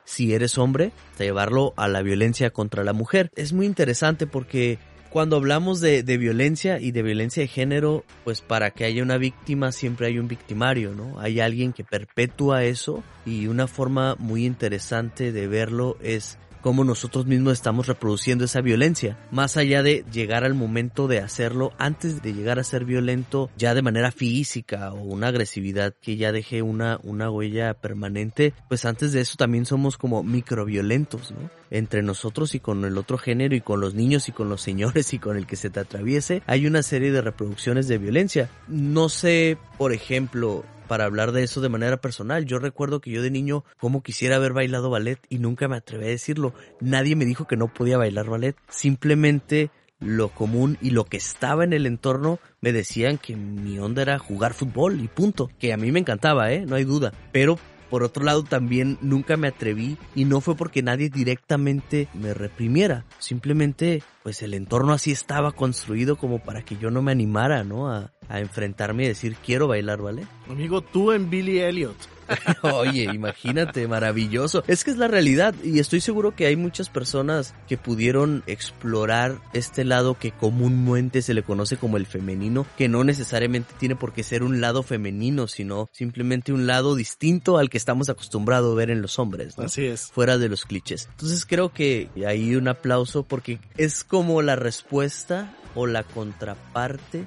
si 0.03 0.33
eres 0.33 0.57
hombre, 0.57 0.91
hasta 1.11 1.23
llevarlo 1.23 1.73
a 1.75 1.87
la 1.87 2.01
violencia 2.01 2.49
contra 2.51 2.83
la 2.83 2.93
mujer. 2.93 3.29
Es 3.35 3.53
muy 3.53 3.65
interesante 3.65 4.27
porque 4.27 4.79
cuando 5.09 5.37
hablamos 5.37 5.79
de, 5.79 6.01
violencia 6.03 6.79
y 6.79 6.91
de 6.91 7.01
violencia 7.01 7.41
de 7.41 7.47
género, 7.47 8.03
pues 8.23 8.41
para 8.41 8.71
que 8.71 8.85
haya 8.85 9.03
una 9.03 9.17
víctima 9.17 9.71
siempre 9.71 10.07
hay 10.07 10.19
un 10.19 10.27
victimario, 10.27 10.93
¿no? 10.93 11.19
Hay 11.19 11.39
alguien 11.39 11.73
que 11.73 11.83
perpetúa 11.83 12.63
eso 12.63 13.03
y 13.25 13.47
una 13.47 13.67
forma 13.67 14.15
muy 14.19 14.45
interesante 14.45 15.31
de 15.31 15.47
verlo 15.47 15.97
es 16.01 16.37
cómo 16.67 16.83
nosotros 16.83 17.25
mismos 17.27 17.53
estamos 17.53 17.87
reproduciendo 17.87 18.43
esa 18.43 18.59
violencia, 18.59 19.17
más 19.31 19.55
allá 19.55 19.83
de 19.83 20.03
llegar 20.11 20.43
al 20.43 20.53
momento 20.53 21.07
de 21.07 21.19
hacerlo, 21.19 21.71
antes 21.77 22.21
de 22.21 22.33
llegar 22.33 22.59
a 22.59 22.65
ser 22.65 22.83
violento 22.83 23.49
ya 23.55 23.73
de 23.73 23.81
manera 23.81 24.11
física 24.11 24.91
o 24.91 24.97
una 24.97 25.29
agresividad 25.29 25.95
que 26.01 26.17
ya 26.17 26.33
deje 26.33 26.61
una, 26.61 26.99
una 27.03 27.31
huella 27.31 27.73
permanente, 27.73 28.53
pues 28.67 28.83
antes 28.83 29.13
de 29.13 29.21
eso 29.21 29.35
también 29.37 29.65
somos 29.65 29.97
como 29.97 30.23
microviolentos, 30.23 31.31
¿no? 31.31 31.49
Entre 31.71 32.01
nosotros 32.01 32.53
y 32.53 32.59
con 32.59 32.83
el 32.83 32.97
otro 32.97 33.17
género 33.17 33.55
y 33.55 33.61
con 33.61 33.79
los 33.79 33.93
niños 33.93 34.27
y 34.27 34.33
con 34.33 34.49
los 34.49 34.61
señores 34.61 35.13
y 35.13 35.19
con 35.19 35.37
el 35.37 35.47
que 35.47 35.55
se 35.55 35.69
te 35.69 35.79
atraviese, 35.79 36.41
hay 36.47 36.67
una 36.67 36.83
serie 36.83 37.13
de 37.13 37.21
reproducciones 37.21 37.87
de 37.87 37.97
violencia. 37.97 38.49
No 38.67 39.07
sé, 39.07 39.57
por 39.77 39.93
ejemplo, 39.93 40.65
para 40.87 41.05
hablar 41.05 41.31
de 41.31 41.43
eso 41.43 41.61
de 41.61 41.69
manera 41.69 41.97
personal. 41.97 42.45
Yo 42.45 42.59
recuerdo 42.59 43.01
que 43.01 43.11
yo 43.11 43.21
de 43.21 43.31
niño 43.31 43.63
como 43.79 44.01
quisiera 44.01 44.37
haber 44.37 44.53
bailado 44.53 44.89
ballet 44.89 45.19
y 45.29 45.39
nunca 45.39 45.67
me 45.67 45.77
atreví 45.77 46.05
a 46.05 46.09
decirlo. 46.09 46.53
Nadie 46.81 47.15
me 47.15 47.25
dijo 47.25 47.47
que 47.47 47.57
no 47.57 47.67
podía 47.73 47.97
bailar 47.97 48.29
ballet. 48.29 48.55
Simplemente 48.69 49.69
lo 49.99 50.29
común 50.29 50.77
y 50.81 50.91
lo 50.91 51.05
que 51.05 51.17
estaba 51.17 51.63
en 51.63 51.73
el 51.73 51.85
entorno 51.85 52.39
me 52.61 52.71
decían 52.71 53.17
que 53.17 53.35
mi 53.35 53.79
onda 53.79 54.01
era 54.01 54.19
jugar 54.19 54.53
fútbol 54.53 55.01
y 55.01 55.07
punto. 55.07 55.49
Que 55.59 55.73
a 55.73 55.77
mí 55.77 55.91
me 55.91 55.99
encantaba, 55.99 56.51
¿eh? 56.51 56.65
No 56.65 56.75
hay 56.75 56.83
duda. 56.83 57.13
Pero 57.31 57.57
por 57.89 58.03
otro 58.03 58.23
lado 58.23 58.43
también 58.43 58.97
nunca 59.01 59.37
me 59.37 59.47
atreví 59.47 59.97
y 60.13 60.25
no 60.25 60.41
fue 60.41 60.55
porque 60.55 60.83
nadie 60.83 61.09
directamente 61.09 62.09
me 62.13 62.33
reprimiera, 62.33 63.05
simplemente 63.17 64.03
pues 64.23 64.41
el 64.41 64.53
entorno 64.53 64.93
así 64.93 65.11
estaba 65.11 65.53
construido 65.53 66.17
como 66.17 66.39
para 66.39 66.63
que 66.63 66.77
yo 66.77 66.91
no 66.91 67.01
me 67.01 67.13
animara, 67.13 67.63
¿no? 67.63 68.09
A 68.29 68.39
enfrentarme 68.39 69.05
y 69.05 69.07
decir 69.07 69.35
quiero 69.45 69.67
bailar, 69.67 70.01
¿vale? 70.01 70.27
Amigo, 70.49 70.81
tú 70.81 71.11
en 71.11 71.29
Billy 71.29 71.59
Elliot. 71.59 72.17
Oye, 72.61 73.03
imagínate, 73.03 73.87
maravilloso. 73.87 74.63
Es 74.67 74.83
que 74.83 74.91
es 74.91 74.97
la 74.97 75.07
realidad 75.07 75.55
y 75.63 75.79
estoy 75.79 76.01
seguro 76.01 76.35
que 76.35 76.45
hay 76.45 76.55
muchas 76.55 76.89
personas 76.89 77.53
que 77.67 77.77
pudieron 77.77 78.43
explorar 78.47 79.39
este 79.53 79.83
lado 79.83 80.15
que 80.15 80.31
comúnmente 80.31 81.21
se 81.21 81.33
le 81.33 81.43
conoce 81.43 81.77
como 81.77 81.97
el 81.97 82.05
femenino, 82.05 82.65
que 82.77 82.89
no 82.89 83.03
necesariamente 83.03 83.73
tiene 83.79 83.95
por 83.95 84.13
qué 84.13 84.23
ser 84.23 84.43
un 84.43 84.61
lado 84.61 84.83
femenino, 84.83 85.47
sino 85.47 85.89
simplemente 85.91 86.53
un 86.53 86.67
lado 86.67 86.95
distinto 86.95 87.57
al 87.57 87.69
que 87.69 87.77
estamos 87.77 88.09
acostumbrados 88.09 88.73
a 88.73 88.75
ver 88.75 88.89
en 88.89 89.01
los 89.01 89.19
hombres. 89.19 89.57
¿no? 89.57 89.65
Así 89.65 89.85
es. 89.85 90.11
Fuera 90.11 90.37
de 90.37 90.49
los 90.49 90.65
clichés. 90.65 91.07
Entonces 91.11 91.45
creo 91.45 91.71
que 91.71 92.09
hay 92.25 92.55
un 92.55 92.67
aplauso 92.67 93.23
porque 93.23 93.59
es 93.77 94.03
como 94.03 94.41
la 94.41 94.55
respuesta 94.55 95.55
o 95.75 95.85
la 95.85 96.03
contraparte 96.03 97.25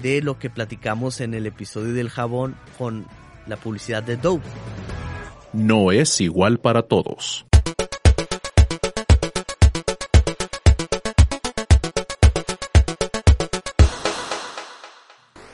de 0.00 0.22
lo 0.22 0.38
que 0.38 0.50
platicamos 0.50 1.20
en 1.20 1.34
el 1.34 1.46
episodio 1.46 1.92
del 1.92 2.10
jabón 2.10 2.56
con 2.78 3.06
la 3.46 3.56
publicidad 3.56 4.02
de 4.02 4.16
Dove. 4.16 4.44
No 5.52 5.92
es 5.92 6.20
igual 6.20 6.58
para 6.58 6.82
todos. 6.82 7.46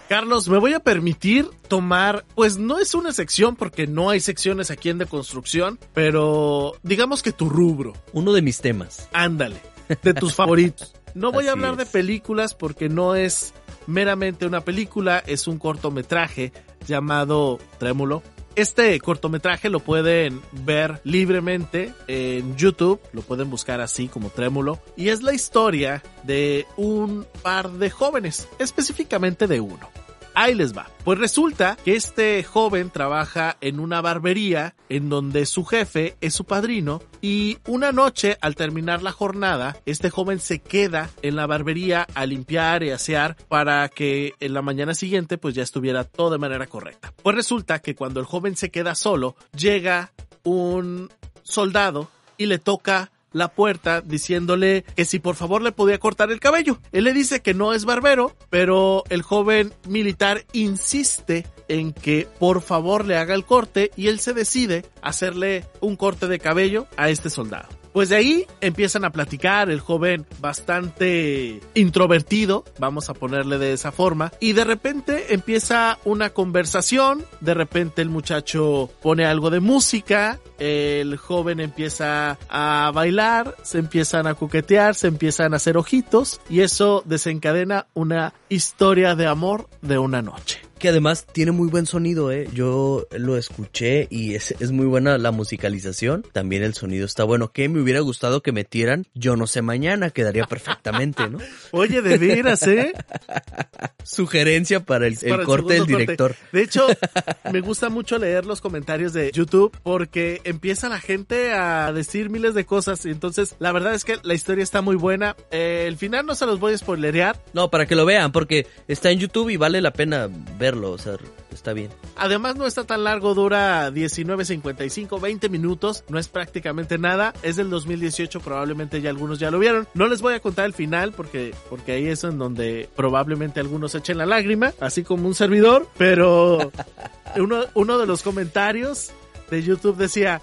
Carlos, 0.09 0.49
me 0.49 0.59
voy 0.59 0.73
a 0.73 0.81
permitir 0.81 1.51
tomar, 1.67 2.25
pues 2.37 2.59
no 2.59 2.79
es 2.79 2.95
una 2.95 3.13
sección 3.13 3.57
porque 3.57 3.89
no 3.89 4.09
hay 4.09 4.21
secciones 4.21 4.71
aquí 4.71 4.89
en 4.89 4.99
de 4.99 5.07
construcción, 5.07 5.81
pero 5.95 6.75
digamos 6.85 7.25
que 7.25 7.33
tu 7.33 7.49
rubro. 7.49 7.93
Uno 8.13 8.33
de 8.33 8.41
mis 8.41 8.61
temas. 8.61 9.09
Ándale, 9.13 9.61
de 10.03 10.15
tus 10.15 10.35
favoritos. 10.37 10.95
No 11.15 11.33
voy 11.33 11.49
a 11.49 11.53
hablar 11.53 11.77
de 11.77 11.87
películas 11.87 12.55
porque 12.55 12.89
no 12.89 13.17
es 13.17 13.53
meramente 13.87 14.47
una 14.47 14.61
película, 14.61 15.23
es 15.27 15.47
un 15.47 15.59
cortometraje 15.59 16.53
llamado 16.87 17.59
Trémulo. 17.79 18.23
Este 18.55 18.99
cortometraje 19.01 19.69
lo 19.69 19.81
pueden 19.81 20.41
ver 20.53 21.01
libremente 21.05 21.93
en 22.07 22.57
YouTube, 22.57 23.01
lo 23.13 23.21
pueden 23.21 23.51
buscar 23.51 23.83
así 23.83 24.09
como 24.09 24.31
Trémulo, 24.31 24.81
y 24.97 25.11
es 25.11 25.23
la 25.23 25.35
historia 25.35 26.03
de 26.23 26.67
un 26.79 27.27
par 27.43 27.71
de 27.71 27.91
jóvenes, 27.91 28.49
específicamente 28.59 29.47
de 29.47 29.61
uno. 29.61 29.91
Ahí 30.39 30.55
les 30.55 30.77
va. 30.77 30.87
Pues 31.03 31.19
resulta 31.19 31.79
que 31.83 31.97
este 31.97 32.45
joven 32.45 32.91
trabaja 32.91 33.57
en 33.63 33.81
una 33.81 34.03
barbería 34.03 34.75
en 34.91 35.09
donde 35.09 35.47
su 35.47 35.65
jefe 35.65 36.15
es 36.21 36.35
su 36.35 36.45
padrino 36.45 37.01
y 37.23 37.57
una 37.67 37.91
noche 37.91 38.37
al 38.43 38.55
terminar 38.55 39.03
la 39.03 39.13
jornada, 39.13 39.79
este 39.87 40.11
joven 40.11 40.39
se 40.39 40.59
queda 40.59 41.09
en 41.23 41.37
la 41.37 41.47
barbería 41.47 42.07
a 42.15 42.27
limpiar 42.27 42.83
y 42.83 42.91
asear 42.91 43.39
para 43.49 43.89
que 43.89 44.35
en 44.39 44.53
la 44.53 44.61
mañana 44.61 44.93
siguiente 44.93 45.39
pues 45.39 45.55
ya 45.55 45.63
estuviera 45.63 46.05
todo 46.05 46.33
de 46.33 46.39
manera 46.39 46.67
correcta. 46.67 47.15
Pues 47.23 47.35
resulta 47.35 47.79
que 47.79 47.95
cuando 47.95 48.21
el 48.21 48.27
joven 48.27 48.57
se 48.57 48.71
queda 48.71 48.95
solo, 48.95 49.37
llega 49.57 50.13
un 50.45 51.11
soldado 51.45 52.11
y 52.37 52.45
le 52.45 52.59
toca 52.59 53.11
la 53.37 53.49
puerta 53.49 54.01
diciéndole 54.01 54.85
que 54.97 55.05
si 55.05 55.19
por 55.19 55.37
favor 55.37 55.61
le 55.61 55.71
podía 55.71 55.99
cortar 55.99 56.33
el 56.33 56.41
cabello. 56.41 56.79
Él 56.93 57.05
le 57.05 57.13
dice 57.13 57.43
que 57.43 57.53
no 57.53 57.75
es 57.75 57.85
barbero, 57.85 58.35
pero 58.49 59.05
el 59.11 59.23
joven 59.23 59.75
militar 59.87 60.45
insiste 60.55 61.47
en 61.69 61.93
que 61.93 62.27
por 62.39 62.63
favor 62.63 63.05
le 63.05 63.19
haga 63.19 63.35
el 63.35 63.45
corte 63.45 63.91
y 63.95 64.09
él 64.09 64.21
se 64.21 64.33
decide 64.33 64.87
hacerle 65.03 65.65
un 65.81 65.97
corte 65.97 66.29
de 66.29 66.39
cabello 66.39 66.87
a 66.97 67.11
este 67.11 67.29
soldado. 67.29 67.69
Pues 67.97 68.11
de 68.11 68.17
ahí 68.17 68.47
empiezan 68.61 69.07
a 69.07 69.11
platicar 69.11 69.71
el 69.71 69.81
joven 69.81 70.27
bastante 70.39 71.63
introvertido, 71.73 72.63
vamos 72.79 73.09
a 73.09 73.15
ponerle 73.15 73.57
de 73.57 73.73
esa 73.73 73.91
forma, 73.91 74.35
y 74.39 74.53
de 74.53 74.65
repente 74.65 75.33
empieza 75.33 75.99
una 76.05 76.29
conversación, 76.29 77.25
de 77.41 77.55
repente 77.55 78.03
el 78.03 78.11
muchacho 78.11 78.91
pone 79.01 79.25
algo 79.25 79.49
de 79.49 79.61
música, 79.61 80.39
el 80.59 81.17
joven 81.17 81.59
empieza 81.59 82.37
a 82.51 82.91
bailar, 82.93 83.57
se 83.63 83.79
empiezan 83.79 84.27
a 84.27 84.35
coquetear, 84.35 84.95
se 84.95 85.07
empiezan 85.07 85.55
a 85.55 85.57
hacer 85.57 85.79
ojitos, 85.79 86.43
y 86.51 86.61
eso 86.61 87.03
desencadena 87.07 87.87
una 87.95 88.35
historia 88.51 89.15
de 89.15 89.27
amor 89.27 89.71
de 89.81 89.97
una 89.97 90.21
noche. 90.21 90.66
Que 90.79 90.91
además 90.91 91.27
tiene 91.33 91.53
muy 91.53 91.69
buen 91.69 91.87
sonido, 91.87 92.31
¿eh? 92.31 92.49
Yo 92.53 93.07
lo 93.13 93.37
escuché 93.37 94.09
y 94.11 94.35
es, 94.35 94.55
es 94.61 94.73
muy 94.73 94.87
buena 94.87 95.17
la 95.17 95.31
musicalización. 95.31 96.25
También 96.33 96.63
el 96.63 96.75
sonido 96.75 97.07
está 97.07 97.25
bueno. 97.25 97.51
Que 97.51 97.69
me 97.69 97.81
hubiera 97.81 98.01
gustado 98.01 98.43
que 98.43 98.53
metieran 98.53 99.07
Yo 99.15 99.37
no 99.37 99.47
sé 99.47 99.63
mañana, 99.63 100.11
quedaría 100.11 100.45
perfectamente, 100.45 101.29
¿no? 101.31 101.39
Oye, 101.73 102.03
de 102.03 102.19
veras, 102.19 102.67
¿eh? 102.67 102.93
Sugerencia 104.07 104.81
para 104.81 105.07
el, 105.07 105.19
el 105.21 105.31
para 105.31 105.43
el 105.43 105.47
corte 105.47 105.75
del 105.75 105.87
director. 105.87 106.37
De 106.53 106.63
hecho, 106.63 106.87
me 107.53 107.61
gusta 107.61 107.89
mucho 107.89 108.19
leer 108.19 108.47
los 108.47 108.61
comentarios 108.61 109.13
de 109.13 109.31
YouTube 109.33 109.77
porque 109.83 110.41
empieza 110.45 110.89
la 110.89 111.01
gente 111.01 111.53
a 111.53 111.93
decir 111.93 112.31
miles 112.31 112.55
de 112.55 112.65
cosas. 112.65 113.05
Y 113.05 113.11
entonces, 113.11 113.57
la 113.59 113.73
verdad 113.73 113.95
es 113.95 114.05
que 114.05 114.19
la 114.23 114.35
historia 114.35 114.63
está 114.63 114.81
muy 114.81 114.97
buena. 114.97 115.37
Eh, 115.51 115.85
el 115.87 115.97
final 115.97 116.25
no 116.25 116.35
se 116.35 116.47
los 116.47 116.61
voy 116.61 116.75
a 116.75 116.79
spoilerear. 116.79 117.37
No, 117.53 117.71
para 117.71 117.87
que 117.87 117.97
lo 117.97 118.07
vean, 118.07 118.33
porque 118.33 118.67
está 118.89 119.11
en 119.11 119.19
YouTube 119.19 119.51
y 119.51 119.57
vale 119.57 119.81
la 119.81 119.93
pena 119.93 120.29
verlo, 120.59 120.93
o 120.93 120.99
sea, 120.99 121.17
está 121.57 121.73
bien. 121.73 121.91
Además, 122.17 122.57
no 122.57 122.67
está 122.67 122.85
tan 122.85 123.03
largo, 123.05 123.35
dura 123.35 123.91
19.55, 123.91 125.21
20 125.21 125.49
minutos. 125.49 126.05
No 126.09 126.19
es 126.19 126.29
prácticamente 126.29 126.99
nada. 126.99 127.35
Es 127.43 127.57
del 127.57 127.71
2018, 127.71 128.41
probablemente 128.41 129.01
ya 129.01 129.11
algunos 129.11 129.39
ya 129.39 129.51
lo 129.51 129.59
vieron. 129.59 129.89
No 129.95 130.07
les 130.07 130.23
voy 130.23 130.35
a 130.35 130.41
contar 130.41 130.67
el 130.67 130.75
final 130.75 131.13
porque, 131.13 131.55
porque 131.69 131.93
ahí 131.93 132.07
es 132.07 132.23
en 132.25 132.39
donde 132.39 132.89
probablemente 132.95 133.61
algunos 133.61 133.95
echen 133.95 134.19
la 134.19 134.27
lágrima, 134.27 134.73
así 134.81 135.03
como 135.03 135.27
un 135.27 135.35
servidor. 135.35 135.89
Pero 135.99 136.71
uno, 137.37 137.65
uno 137.75 137.99
de 137.99 138.07
los 138.07 138.23
comentarios 138.23 139.11
de 139.51 139.63
YouTube 139.63 139.97
decía, 139.97 140.43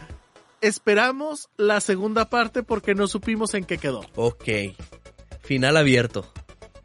esperamos 0.61 1.49
la 1.57 1.79
segunda 1.81 2.29
parte 2.29 2.63
porque 2.63 2.95
no 2.95 3.07
supimos 3.07 3.53
en 3.53 3.65
qué 3.65 3.77
quedó. 3.77 4.01
Ok. 4.15 4.49
Final 5.41 5.77
abierto. 5.77 6.25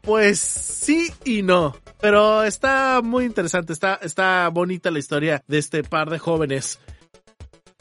Pues 0.01 0.39
sí 0.39 1.11
y 1.23 1.41
no. 1.41 1.75
Pero 2.01 2.43
está 2.43 3.01
muy 3.03 3.25
interesante, 3.25 3.73
está, 3.73 3.95
está 3.95 4.47
bonita 4.49 4.89
la 4.89 4.99
historia 4.99 5.43
de 5.47 5.57
este 5.57 5.83
par 5.83 6.09
de 6.09 6.19
jóvenes. 6.19 6.79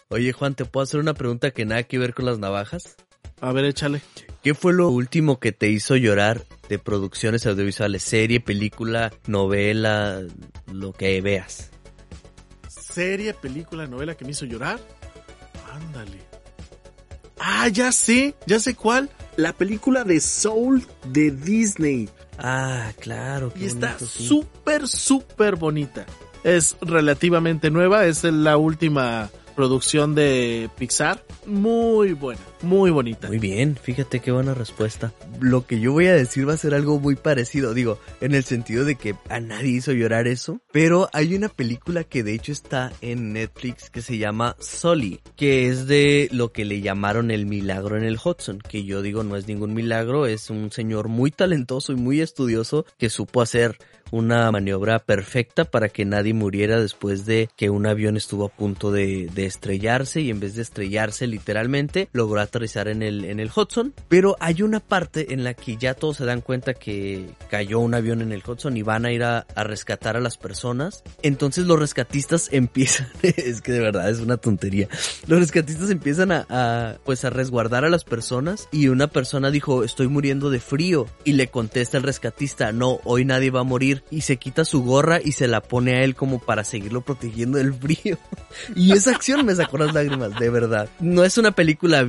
Oye, 0.08 0.32
Juan, 0.32 0.54
¿te 0.54 0.64
puedo 0.64 0.84
hacer 0.84 1.00
una 1.00 1.14
pregunta 1.14 1.50
que 1.50 1.64
nada 1.64 1.82
que 1.84 1.98
ver 1.98 2.14
con 2.14 2.24
las 2.24 2.38
navajas? 2.38 2.96
A 3.40 3.52
ver, 3.52 3.64
échale. 3.66 4.00
¿Qué 4.42 4.54
fue 4.54 4.72
lo 4.72 4.88
último 4.88 5.38
que 5.38 5.52
te 5.52 5.68
hizo 5.68 5.96
llorar 5.96 6.44
de 6.68 6.78
producciones 6.78 7.46
audiovisuales? 7.46 8.02
Serie, 8.02 8.40
película, 8.40 9.12
novela, 9.26 10.22
lo 10.72 10.92
que 10.92 11.20
veas. 11.20 11.70
Serie, 12.68 13.34
película, 13.34 13.86
novela 13.86 14.16
que 14.16 14.24
me 14.24 14.32
hizo 14.32 14.46
llorar. 14.46 14.80
Ándale. 15.72 16.18
Ah, 17.38 17.68
ya 17.68 17.92
sé, 17.92 18.34
ya 18.46 18.58
sé 18.58 18.74
cuál. 18.74 19.10
La 19.36 19.52
película 19.52 20.02
de 20.02 20.20
Soul 20.20 20.84
de 21.06 21.30
Disney. 21.30 22.08
Ah, 22.38 22.92
claro. 23.00 23.52
qué 23.52 23.64
Y 23.64 23.66
está 23.66 23.98
sí. 23.98 24.26
súper, 24.26 24.86
súper 24.86 25.56
bonita. 25.56 26.06
Es 26.44 26.76
relativamente 26.80 27.70
nueva, 27.70 28.06
es 28.06 28.24
la 28.24 28.56
última 28.56 29.28
producción 29.56 30.14
de 30.14 30.70
Pixar. 30.78 31.24
Muy 31.46 32.12
buena, 32.12 32.40
muy 32.62 32.90
bonita. 32.90 33.28
Muy 33.28 33.38
bien, 33.38 33.76
fíjate 33.76 34.20
qué 34.20 34.32
buena 34.32 34.54
respuesta. 34.54 35.12
Lo 35.40 35.66
que 35.66 35.80
yo 35.80 35.92
voy 35.92 36.06
a 36.06 36.14
decir 36.14 36.48
va 36.48 36.54
a 36.54 36.58
ser 36.58 36.74
algo 36.74 36.98
muy 36.98 37.16
parecido, 37.16 37.74
digo, 37.74 37.98
en 38.20 38.34
el 38.34 38.44
sentido 38.44 38.84
de 38.84 38.96
que 38.96 39.14
a 39.28 39.40
nadie 39.40 39.70
hizo 39.70 39.92
llorar 39.92 40.26
eso, 40.26 40.60
pero 40.72 41.08
hay 41.12 41.34
una 41.34 41.48
película 41.48 42.04
que 42.04 42.22
de 42.22 42.34
hecho 42.34 42.52
está 42.52 42.92
en 43.00 43.32
Netflix 43.32 43.90
que 43.90 44.02
se 44.02 44.18
llama 44.18 44.56
Sully, 44.58 45.20
que 45.36 45.68
es 45.68 45.86
de 45.86 46.28
lo 46.32 46.52
que 46.52 46.64
le 46.64 46.80
llamaron 46.80 47.30
el 47.30 47.46
milagro 47.46 47.96
en 47.96 48.04
el 48.04 48.18
Hudson, 48.22 48.58
que 48.58 48.84
yo 48.84 49.02
digo 49.02 49.22
no 49.22 49.36
es 49.36 49.46
ningún 49.46 49.74
milagro, 49.74 50.26
es 50.26 50.50
un 50.50 50.70
señor 50.72 51.08
muy 51.08 51.30
talentoso 51.30 51.92
y 51.92 51.96
muy 51.96 52.20
estudioso 52.20 52.84
que 52.98 53.10
supo 53.10 53.40
hacer 53.40 53.78
una 54.10 54.50
maniobra 54.50 54.98
perfecta 54.98 55.64
para 55.64 55.88
que 55.88 56.04
nadie 56.04 56.34
muriera 56.34 56.80
después 56.80 57.26
de 57.26 57.48
que 57.56 57.70
un 57.70 57.86
avión 57.86 58.16
estuvo 58.16 58.46
a 58.46 58.48
punto 58.48 58.90
de, 58.90 59.28
de 59.34 59.46
estrellarse 59.46 60.20
y 60.20 60.30
en 60.30 60.40
vez 60.40 60.54
de 60.54 60.62
estrellarse 60.62 61.26
literalmente 61.26 62.08
logró 62.12 62.40
aterrizar 62.48 62.88
en 62.88 63.02
el, 63.02 63.24
en 63.24 63.40
el 63.40 63.50
Hudson. 63.54 63.94
Pero 64.08 64.36
hay 64.40 64.62
una 64.62 64.80
parte 64.80 65.32
en 65.32 65.44
la 65.44 65.54
que 65.54 65.76
ya 65.76 65.94
todos 65.94 66.18
se 66.18 66.24
dan 66.24 66.40
cuenta 66.40 66.74
que 66.74 67.30
cayó 67.50 67.80
un 67.80 67.94
avión 67.94 68.22
en 68.22 68.32
el 68.32 68.42
Hudson 68.46 68.76
y 68.76 68.82
van 68.82 69.06
a 69.06 69.12
ir 69.12 69.22
a, 69.22 69.46
rescatar 69.56 70.16
a 70.16 70.20
las 70.20 70.38
personas. 70.38 71.02
Entonces 71.22 71.66
los 71.66 71.78
rescatistas 71.78 72.48
empiezan, 72.52 73.08
es 73.22 73.60
que 73.60 73.72
de 73.72 73.80
verdad 73.80 74.10
es 74.10 74.20
una 74.20 74.36
tontería, 74.36 74.88
los 75.26 75.38
rescatistas 75.40 75.90
empiezan 75.90 76.32
a, 76.32 76.46
a 76.48 76.96
pues 77.04 77.24
a 77.24 77.30
resguardar 77.30 77.84
a 77.84 77.90
las 77.90 78.04
personas 78.04 78.68
y 78.72 78.88
una 78.88 79.08
persona 79.08 79.50
dijo 79.50 79.84
estoy 79.84 80.08
muriendo 80.08 80.50
de 80.50 80.60
frío 80.60 81.06
y 81.24 81.32
le 81.32 81.48
contesta 81.48 81.98
el 81.98 82.02
rescatista 82.02 82.72
no, 82.72 83.00
hoy 83.04 83.24
nadie 83.24 83.50
va 83.50 83.60
a 83.60 83.64
morir 83.64 84.04
y 84.10 84.22
se 84.22 84.36
quita 84.36 84.64
su 84.64 84.82
gorra 84.82 85.20
y 85.22 85.32
se 85.32 85.48
la 85.48 85.60
pone 85.60 85.96
a 85.96 86.04
él 86.04 86.14
como 86.14 86.38
para 86.38 86.64
seguirlo 86.64 87.02
protegiendo 87.02 87.58
del 87.58 87.74
frío. 87.74 88.18
Y 88.74 88.92
esa 88.92 89.10
acción 89.10 89.44
me 89.44 89.54
sacó 89.54 89.78
las 89.78 89.94
lágrimas, 89.94 90.38
de 90.38 90.50
verdad. 90.50 90.88
No 91.00 91.24
es 91.24 91.38
una 91.38 91.52
película 91.52 92.04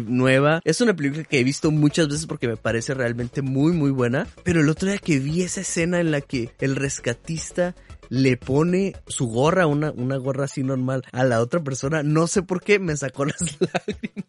es 0.63 0.81
una 0.81 0.95
película 0.95 1.23
que 1.23 1.39
he 1.39 1.43
visto 1.43 1.71
muchas 1.71 2.07
veces 2.07 2.25
porque 2.25 2.47
me 2.47 2.57
parece 2.57 2.93
realmente 2.93 3.41
muy 3.41 3.71
muy 3.73 3.91
buena, 3.91 4.27
pero 4.43 4.61
el 4.61 4.69
otro 4.69 4.89
día 4.89 4.97
que 4.97 5.19
vi 5.19 5.41
esa 5.41 5.61
escena 5.61 5.99
en 5.99 6.11
la 6.11 6.21
que 6.21 6.51
el 6.59 6.75
rescatista 6.75 7.75
le 8.09 8.37
pone 8.37 8.95
su 9.07 9.27
gorra, 9.27 9.67
una, 9.67 9.91
una 9.91 10.17
gorra 10.17 10.45
así 10.45 10.63
normal, 10.63 11.03
a 11.11 11.23
la 11.23 11.39
otra 11.41 11.63
persona. 11.63 12.03
No 12.03 12.27
sé 12.27 12.43
por 12.43 12.61
qué 12.61 12.79
me 12.79 12.97
sacó 12.97 13.25
las 13.25 13.57
lágrimas. 13.59 14.25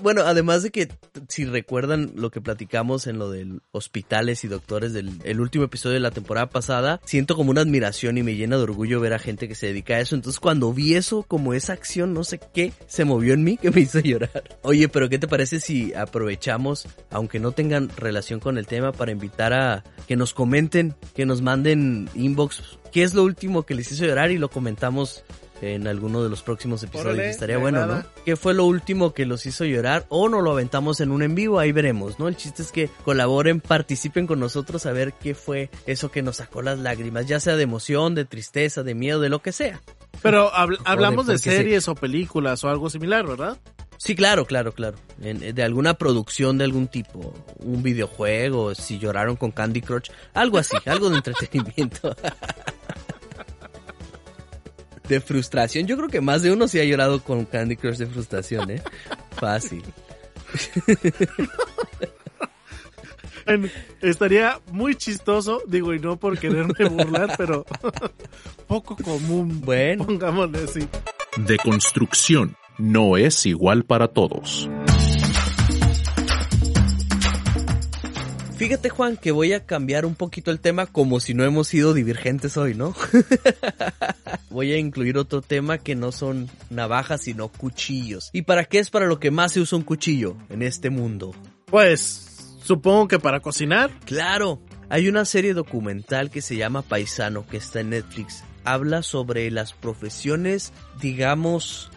Bueno, 0.00 0.22
además 0.22 0.62
de 0.62 0.70
que 0.70 0.88
si 1.28 1.44
recuerdan 1.44 2.12
lo 2.14 2.30
que 2.30 2.40
platicamos 2.40 3.08
en 3.08 3.18
lo 3.18 3.32
de 3.32 3.58
hospitales 3.72 4.44
y 4.44 4.48
doctores 4.48 4.92
del 4.92 5.10
el 5.24 5.40
último 5.40 5.64
episodio 5.64 5.94
de 5.94 6.00
la 6.00 6.12
temporada 6.12 6.50
pasada, 6.50 7.00
siento 7.04 7.34
como 7.34 7.50
una 7.50 7.62
admiración 7.62 8.16
y 8.16 8.22
me 8.22 8.36
llena 8.36 8.56
de 8.56 8.62
orgullo 8.62 9.00
ver 9.00 9.12
a 9.12 9.18
gente 9.18 9.48
que 9.48 9.56
se 9.56 9.66
dedica 9.66 9.94
a 9.94 10.00
eso. 10.00 10.14
Entonces 10.14 10.38
cuando 10.38 10.72
vi 10.72 10.94
eso, 10.94 11.24
como 11.24 11.52
esa 11.52 11.72
acción, 11.72 12.14
no 12.14 12.22
sé 12.22 12.38
qué, 12.54 12.72
se 12.86 13.04
movió 13.04 13.34
en 13.34 13.42
mí 13.42 13.56
que 13.56 13.72
me 13.72 13.80
hizo 13.80 13.98
llorar. 13.98 14.44
Oye, 14.62 14.88
pero 14.88 15.08
¿qué 15.08 15.18
te 15.18 15.26
parece 15.26 15.58
si 15.58 15.92
aprovechamos, 15.94 16.86
aunque 17.10 17.40
no 17.40 17.50
tengan 17.50 17.88
relación 17.96 18.38
con 18.38 18.56
el 18.56 18.68
tema, 18.68 18.92
para 18.92 19.10
invitar 19.10 19.52
a 19.52 19.82
que 20.06 20.14
nos 20.14 20.32
comenten, 20.32 20.94
que 21.16 21.26
nos 21.26 21.42
manden 21.42 22.08
inbox 22.14 22.78
¿Qué 22.92 23.02
es 23.02 23.14
lo 23.14 23.22
último 23.22 23.64
que 23.64 23.74
les 23.74 23.90
hizo 23.92 24.04
llorar? 24.04 24.30
Y 24.30 24.38
lo 24.38 24.48
comentamos 24.50 25.24
en 25.60 25.88
alguno 25.88 26.22
de 26.22 26.30
los 26.30 26.42
próximos 26.42 26.82
episodios. 26.84 27.14
Órale, 27.14 27.30
Estaría 27.30 27.58
bueno. 27.58 27.84
¿no? 27.86 28.04
¿Qué 28.24 28.36
fue 28.36 28.54
lo 28.54 28.64
último 28.64 29.12
que 29.12 29.26
los 29.26 29.44
hizo 29.44 29.64
llorar? 29.64 30.06
O 30.08 30.28
no 30.28 30.40
lo 30.40 30.52
aventamos 30.52 31.00
en 31.00 31.10
un 31.10 31.22
en 31.22 31.34
vivo, 31.34 31.58
ahí 31.58 31.72
veremos, 31.72 32.18
¿no? 32.20 32.28
El 32.28 32.36
chiste 32.36 32.62
es 32.62 32.70
que 32.70 32.88
colaboren, 33.04 33.60
participen 33.60 34.26
con 34.28 34.38
nosotros 34.38 34.86
a 34.86 34.92
ver 34.92 35.14
qué 35.14 35.34
fue 35.34 35.68
eso 35.86 36.10
que 36.12 36.22
nos 36.22 36.36
sacó 36.36 36.62
las 36.62 36.78
lágrimas, 36.78 37.26
ya 37.26 37.40
sea 37.40 37.56
de 37.56 37.64
emoción, 37.64 38.14
de 38.14 38.24
tristeza, 38.24 38.84
de 38.84 38.94
miedo, 38.94 39.18
de 39.20 39.30
lo 39.30 39.42
que 39.42 39.50
sea. 39.50 39.80
Pero 40.22 40.50
habl- 40.52 40.78
hablamos 40.84 41.26
de 41.26 41.38
series 41.38 41.88
o 41.88 41.96
películas 41.96 42.62
o 42.62 42.68
algo 42.68 42.88
similar, 42.88 43.26
¿verdad? 43.26 43.56
Sí, 43.98 44.14
claro, 44.14 44.46
claro, 44.46 44.72
claro. 44.72 44.96
En- 45.20 45.54
de 45.54 45.62
alguna 45.62 45.94
producción 45.94 46.56
de 46.56 46.64
algún 46.64 46.86
tipo, 46.88 47.34
un 47.58 47.82
videojuego, 47.82 48.74
si 48.74 48.98
lloraron 48.98 49.34
con 49.36 49.50
Candy 49.50 49.80
Crush, 49.82 50.08
algo 50.34 50.56
así, 50.58 50.76
algo 50.86 51.10
de 51.10 51.16
entretenimiento. 51.16 52.16
De 55.08 55.20
frustración, 55.20 55.86
yo 55.86 55.96
creo 55.96 56.08
que 56.08 56.20
más 56.20 56.42
de 56.42 56.52
uno 56.52 56.68
sí 56.68 56.78
ha 56.78 56.84
llorado 56.84 57.22
con 57.24 57.44
Candy 57.44 57.76
Crush 57.76 57.96
de 57.96 58.06
frustración, 58.06 58.70
¿eh? 58.70 58.82
Fácil. 59.36 59.82
Bueno, 63.46 63.68
estaría 64.02 64.60
muy 64.70 64.94
chistoso, 64.94 65.62
digo, 65.66 65.94
y 65.94 65.98
no 65.98 66.18
por 66.18 66.38
quererme 66.38 66.88
burlar, 66.90 67.34
pero 67.38 67.64
poco 68.68 68.94
común. 68.96 69.60
Bueno. 69.62 70.04
Pongámosle 70.04 70.64
así. 70.64 70.86
Deconstrucción 71.38 72.54
no 72.78 73.16
es 73.16 73.44
igual 73.46 73.84
para 73.84 74.08
todos. 74.08 74.68
Fíjate, 78.56 78.88
Juan, 78.88 79.16
que 79.16 79.30
voy 79.30 79.52
a 79.52 79.64
cambiar 79.64 80.04
un 80.04 80.16
poquito 80.16 80.50
el 80.50 80.58
tema 80.58 80.86
como 80.86 81.20
si 81.20 81.32
no 81.32 81.44
hemos 81.44 81.68
sido 81.68 81.94
divergentes 81.94 82.56
hoy, 82.56 82.74
¿no? 82.74 82.92
voy 84.50 84.72
a 84.72 84.78
incluir 84.78 85.16
otro 85.16 85.42
tema 85.42 85.78
que 85.78 85.94
no 85.94 86.10
son 86.10 86.50
navajas, 86.68 87.22
sino 87.22 87.48
cuchillos. 87.48 88.30
¿Y 88.32 88.42
para 88.42 88.64
qué 88.64 88.80
es 88.80 88.90
para 88.90 89.06
lo 89.06 89.20
que 89.20 89.30
más 89.30 89.52
se 89.52 89.60
usa 89.60 89.78
un 89.78 89.84
cuchillo 89.84 90.36
en 90.48 90.62
este 90.62 90.90
mundo? 90.90 91.36
Pues, 91.66 92.56
supongo 92.60 93.06
que 93.06 93.20
para 93.20 93.38
cocinar. 93.38 93.92
Claro, 94.04 94.60
hay 94.88 95.06
una 95.06 95.24
serie 95.24 95.54
documental 95.54 96.28
que 96.28 96.42
se 96.42 96.56
llama 96.56 96.82
Paisano 96.82 97.46
que 97.46 97.58
está 97.58 97.78
en 97.78 97.90
Netflix. 97.90 98.42
Habla 98.64 99.04
sobre 99.04 99.52
las 99.52 99.72
profesiones, 99.72 100.72
digamos, 101.00 101.92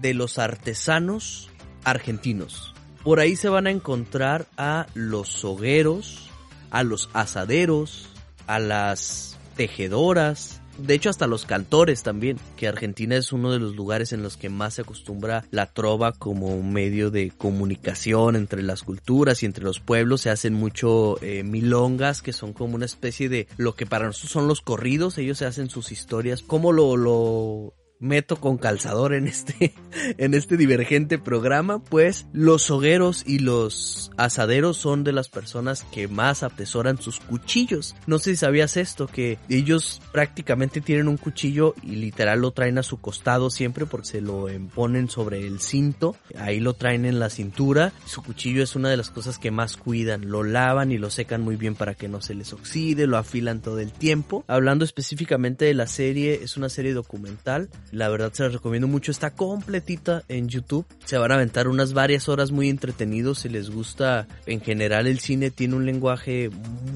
de 0.00 0.14
los 0.14 0.38
artesanos 0.38 1.50
argentinos. 1.84 2.74
Por 3.02 3.20
ahí 3.20 3.36
se 3.36 3.48
van 3.48 3.66
a 3.66 3.70
encontrar 3.70 4.46
a 4.56 4.86
los 4.94 5.44
hogueros, 5.44 6.28
a 6.70 6.82
los 6.82 7.08
asaderos, 7.12 8.08
a 8.46 8.58
las 8.58 9.38
tejedoras, 9.56 10.60
de 10.86 10.94
hecho 10.94 11.10
hasta 11.10 11.26
los 11.26 11.44
cantores 11.44 12.02
también, 12.02 12.38
que 12.56 12.68
Argentina 12.68 13.16
es 13.16 13.32
uno 13.32 13.52
de 13.52 13.58
los 13.58 13.76
lugares 13.76 14.12
en 14.12 14.22
los 14.22 14.36
que 14.36 14.48
más 14.48 14.74
se 14.74 14.82
acostumbra 14.82 15.44
la 15.50 15.66
trova 15.66 16.12
como 16.12 16.48
un 16.48 16.72
medio 16.72 17.10
de 17.10 17.30
comunicación 17.30 18.36
entre 18.36 18.62
las 18.62 18.82
culturas 18.82 19.42
y 19.42 19.46
entre 19.46 19.64
los 19.64 19.80
pueblos. 19.80 20.22
Se 20.22 20.30
hacen 20.30 20.54
mucho 20.54 21.22
eh, 21.22 21.42
milongas, 21.42 22.22
que 22.22 22.32
son 22.32 22.52
como 22.52 22.76
una 22.76 22.86
especie 22.86 23.28
de 23.28 23.46
lo 23.56 23.74
que 23.74 23.86
para 23.86 24.06
nosotros 24.06 24.32
son 24.32 24.48
los 24.48 24.60
corridos, 24.60 25.18
ellos 25.18 25.38
se 25.38 25.46
hacen 25.46 25.70
sus 25.70 25.92
historias, 25.92 26.42
como 26.42 26.72
lo, 26.72 26.96
lo 26.96 27.74
meto 28.00 28.36
con 28.36 28.56
calzador 28.58 29.14
en 29.14 29.28
este, 29.28 29.74
en 30.18 30.34
este 30.34 30.56
divergente 30.56 31.18
programa, 31.18 31.82
pues 31.82 32.26
los 32.32 32.70
hogueros 32.70 33.22
y 33.26 33.38
los 33.38 34.10
asaderos 34.16 34.78
son 34.78 35.04
de 35.04 35.12
las 35.12 35.28
personas 35.28 35.84
que 35.92 36.08
más 36.08 36.42
atesoran 36.42 37.00
sus 37.00 37.20
cuchillos. 37.20 37.94
No 38.06 38.18
sé 38.18 38.30
si 38.30 38.36
sabías 38.36 38.76
esto, 38.76 39.06
que 39.06 39.38
ellos 39.48 40.00
prácticamente 40.12 40.80
tienen 40.80 41.08
un 41.08 41.16
cuchillo 41.16 41.74
y 41.82 41.96
literal 41.96 42.40
lo 42.40 42.50
traen 42.50 42.78
a 42.78 42.82
su 42.82 43.00
costado 43.00 43.50
siempre 43.50 43.86
porque 43.86 44.08
se 44.08 44.20
lo 44.20 44.46
ponen 44.74 45.08
sobre 45.08 45.46
el 45.46 45.60
cinto, 45.60 46.16
ahí 46.36 46.60
lo 46.60 46.74
traen 46.74 47.04
en 47.04 47.18
la 47.18 47.30
cintura. 47.30 47.92
Su 48.06 48.22
cuchillo 48.22 48.62
es 48.62 48.74
una 48.74 48.88
de 48.88 48.96
las 48.96 49.10
cosas 49.10 49.38
que 49.38 49.50
más 49.50 49.76
cuidan, 49.76 50.30
lo 50.30 50.42
lavan 50.42 50.92
y 50.92 50.98
lo 50.98 51.10
secan 51.10 51.42
muy 51.42 51.56
bien 51.56 51.74
para 51.74 51.94
que 51.94 52.08
no 52.08 52.20
se 52.20 52.34
les 52.34 52.52
oxide, 52.52 53.06
lo 53.06 53.18
afilan 53.18 53.60
todo 53.60 53.80
el 53.80 53.92
tiempo. 53.92 54.44
Hablando 54.48 54.84
específicamente 54.84 55.66
de 55.66 55.74
la 55.74 55.86
serie, 55.86 56.40
es 56.42 56.56
una 56.56 56.68
serie 56.68 56.94
documental. 56.94 57.68
La 57.92 58.08
verdad 58.08 58.32
se 58.32 58.44
la 58.44 58.50
recomiendo 58.50 58.86
mucho, 58.86 59.10
está 59.10 59.30
completita 59.30 60.22
en 60.28 60.48
YouTube. 60.48 60.86
Se 61.04 61.18
van 61.18 61.32
a 61.32 61.34
aventar 61.34 61.66
unas 61.66 61.92
varias 61.92 62.28
horas 62.28 62.52
muy 62.52 62.68
entretenidos. 62.68 63.40
Si 63.40 63.48
les 63.48 63.70
gusta 63.70 64.28
en 64.46 64.60
general 64.60 65.06
el 65.06 65.18
cine, 65.18 65.50
tiene 65.50 65.74
un 65.74 65.86
lenguaje 65.86 66.50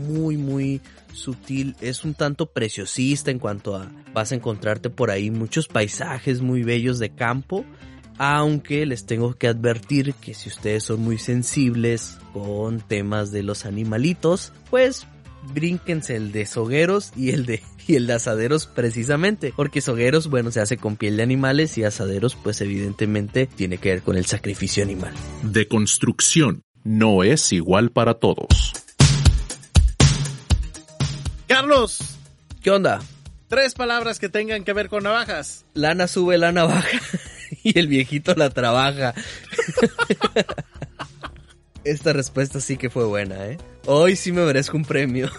muy, 0.08 0.36
muy 0.36 0.80
sutil. 1.12 1.74
Es 1.80 2.04
un 2.04 2.14
tanto 2.14 2.46
preciosista 2.46 3.30
en 3.30 3.40
cuanto 3.40 3.74
a 3.74 3.90
vas 4.12 4.30
a 4.30 4.36
encontrarte 4.36 4.88
por 4.88 5.10
ahí 5.10 5.30
muchos 5.30 5.66
paisajes 5.66 6.40
muy 6.40 6.62
bellos 6.62 6.98
de 7.00 7.10
campo. 7.10 7.64
Aunque 8.16 8.86
les 8.86 9.06
tengo 9.06 9.34
que 9.34 9.48
advertir 9.48 10.14
que 10.14 10.34
si 10.34 10.48
ustedes 10.48 10.84
son 10.84 11.00
muy 11.00 11.18
sensibles 11.18 12.18
con 12.32 12.80
temas 12.80 13.32
de 13.32 13.42
los 13.42 13.66
animalitos, 13.66 14.52
pues 14.70 15.08
brínquense 15.52 16.16
el 16.16 16.32
de 16.32 16.46
sogueros 16.46 17.12
y 17.16 17.30
el 17.30 17.46
de 17.46 17.62
y 17.86 17.96
el 17.96 18.06
de 18.06 18.14
asaderos 18.14 18.66
precisamente, 18.66 19.52
porque 19.54 19.80
sogueros, 19.80 20.28
bueno, 20.28 20.50
se 20.50 20.60
hace 20.60 20.76
con 20.76 20.96
piel 20.96 21.16
de 21.18 21.22
animales 21.22 21.76
y 21.76 21.84
asaderos 21.84 22.34
pues 22.34 22.60
evidentemente 22.60 23.46
tiene 23.46 23.78
que 23.78 23.90
ver 23.90 24.02
con 24.02 24.16
el 24.16 24.24
sacrificio 24.26 24.82
animal. 24.82 25.12
Deconstrucción 25.42 26.62
no 26.82 27.24
es 27.24 27.52
igual 27.52 27.90
para 27.90 28.14
todos. 28.14 28.72
Carlos, 31.46 31.98
¿Qué 32.64 32.70
onda? 32.70 33.00
tres 33.48 33.74
palabras 33.74 34.18
que 34.18 34.30
tengan 34.30 34.64
que 34.64 34.72
ver 34.72 34.88
con 34.88 35.04
navajas. 35.04 35.66
Lana 35.74 36.08
sube, 36.08 36.38
lana 36.38 36.64
baja 36.64 36.98
y 37.62 37.78
el 37.78 37.88
viejito 37.88 38.34
la 38.34 38.48
trabaja. 38.48 39.14
Esta 41.84 42.14
respuesta 42.14 42.60
sí 42.60 42.78
que 42.78 42.88
fue 42.88 43.04
buena, 43.04 43.46
¿eh? 43.46 43.58
Hoy 43.86 44.16
sí 44.16 44.32
me 44.32 44.44
merezco 44.44 44.76
un 44.76 44.84
premio. 44.84 45.30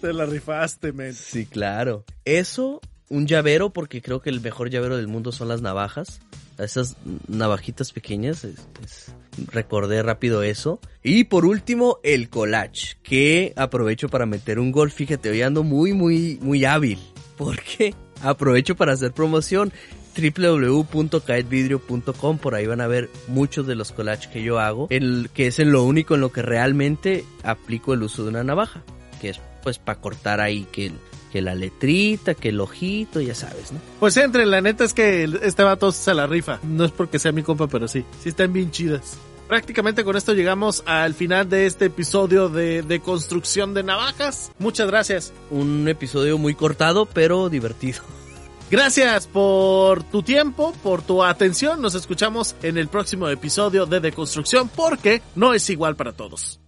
Te 0.00 0.12
la 0.12 0.26
rifaste, 0.26 0.92
men. 0.92 1.14
Sí, 1.14 1.46
claro. 1.46 2.04
Eso, 2.24 2.80
un 3.08 3.26
llavero, 3.26 3.70
porque 3.70 4.00
creo 4.00 4.20
que 4.20 4.30
el 4.30 4.40
mejor 4.40 4.70
llavero 4.70 4.96
del 4.96 5.08
mundo 5.08 5.32
son 5.32 5.48
las 5.48 5.60
navajas. 5.60 6.20
Esas 6.58 6.96
navajitas 7.28 7.92
pequeñas, 7.92 8.44
es- 8.44 8.60
es- 8.84 9.12
recordé 9.52 10.02
rápido 10.02 10.42
eso. 10.42 10.80
Y 11.02 11.24
por 11.24 11.44
último, 11.44 11.98
el 12.02 12.28
collage, 12.30 12.96
que 13.02 13.52
aprovecho 13.56 14.08
para 14.08 14.26
meter 14.26 14.58
un 14.58 14.72
gol. 14.72 14.90
Fíjate, 14.90 15.30
hoy 15.30 15.42
ando 15.42 15.62
muy, 15.64 15.92
muy, 15.92 16.38
muy 16.40 16.64
hábil. 16.64 16.98
Porque 17.36 17.94
aprovecho 18.22 18.74
para 18.76 18.92
hacer 18.92 19.12
promoción 19.12 19.72
www.caetvidrio.com 20.16 22.38
por 22.38 22.54
ahí 22.54 22.66
van 22.66 22.80
a 22.80 22.86
ver 22.86 23.10
muchos 23.28 23.66
de 23.66 23.74
los 23.74 23.92
collages 23.92 24.28
que 24.28 24.42
yo 24.42 24.58
hago 24.58 24.86
el 24.90 25.30
que 25.32 25.46
es 25.46 25.58
en 25.58 25.72
lo 25.72 25.84
único 25.84 26.14
en 26.14 26.20
lo 26.20 26.32
que 26.32 26.42
realmente 26.42 27.24
aplico 27.42 27.94
el 27.94 28.02
uso 28.02 28.24
de 28.24 28.30
una 28.30 28.44
navaja 28.44 28.82
que 29.20 29.30
es 29.30 29.40
pues 29.62 29.78
para 29.78 30.00
cortar 30.00 30.40
ahí 30.40 30.66
que, 30.72 30.92
que 31.32 31.42
la 31.42 31.54
letrita, 31.54 32.34
que 32.34 32.48
el 32.48 32.60
ojito, 32.60 33.20
ya 33.20 33.34
sabes, 33.34 33.72
¿no? 33.72 33.80
Pues 34.00 34.16
entre, 34.16 34.46
la 34.46 34.60
neta 34.60 34.84
es 34.84 34.94
que 34.94 35.28
este 35.42 35.62
vato 35.62 35.92
se 35.92 36.14
la 36.14 36.26
rifa. 36.26 36.58
No 36.62 36.84
es 36.84 36.90
porque 36.90 37.18
sea 37.18 37.32
mi 37.32 37.42
compa, 37.42 37.66
pero 37.66 37.88
sí. 37.88 38.04
Sí 38.22 38.30
están 38.30 38.52
bien 38.52 38.70
chidas. 38.70 39.18
Prácticamente 39.48 40.04
con 40.04 40.16
esto 40.16 40.32
llegamos 40.32 40.82
al 40.86 41.14
final 41.14 41.48
de 41.48 41.66
este 41.66 41.86
episodio 41.86 42.48
de, 42.48 42.82
de 42.82 43.00
construcción 43.00 43.74
de 43.74 43.82
navajas. 43.82 44.52
Muchas 44.58 44.86
gracias. 44.86 45.32
Un 45.50 45.88
episodio 45.88 46.38
muy 46.38 46.54
cortado, 46.54 47.06
pero 47.06 47.48
divertido. 47.48 48.02
Gracias 48.70 49.26
por 49.26 50.04
tu 50.04 50.22
tiempo, 50.22 50.72
por 50.82 51.02
tu 51.02 51.24
atención. 51.24 51.82
Nos 51.82 51.96
escuchamos 51.96 52.54
en 52.62 52.78
el 52.78 52.86
próximo 52.86 53.28
episodio 53.28 53.84
de 53.84 53.98
Deconstrucción 53.98 54.68
porque 54.68 55.22
no 55.34 55.54
es 55.54 55.68
igual 55.70 55.96
para 55.96 56.12
todos. 56.12 56.60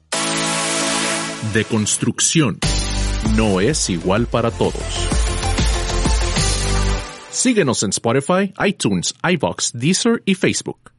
Deconstrucción 1.54 2.58
no 3.36 3.60
es 3.60 3.88
igual 3.88 4.26
para 4.26 4.50
todos. 4.50 4.74
Síguenos 7.30 7.82
en 7.84 7.90
Spotify, 7.90 8.52
iTunes, 8.66 9.14
iVox, 9.22 9.72
Deezer 9.72 10.22
y 10.24 10.34
Facebook. 10.34 10.91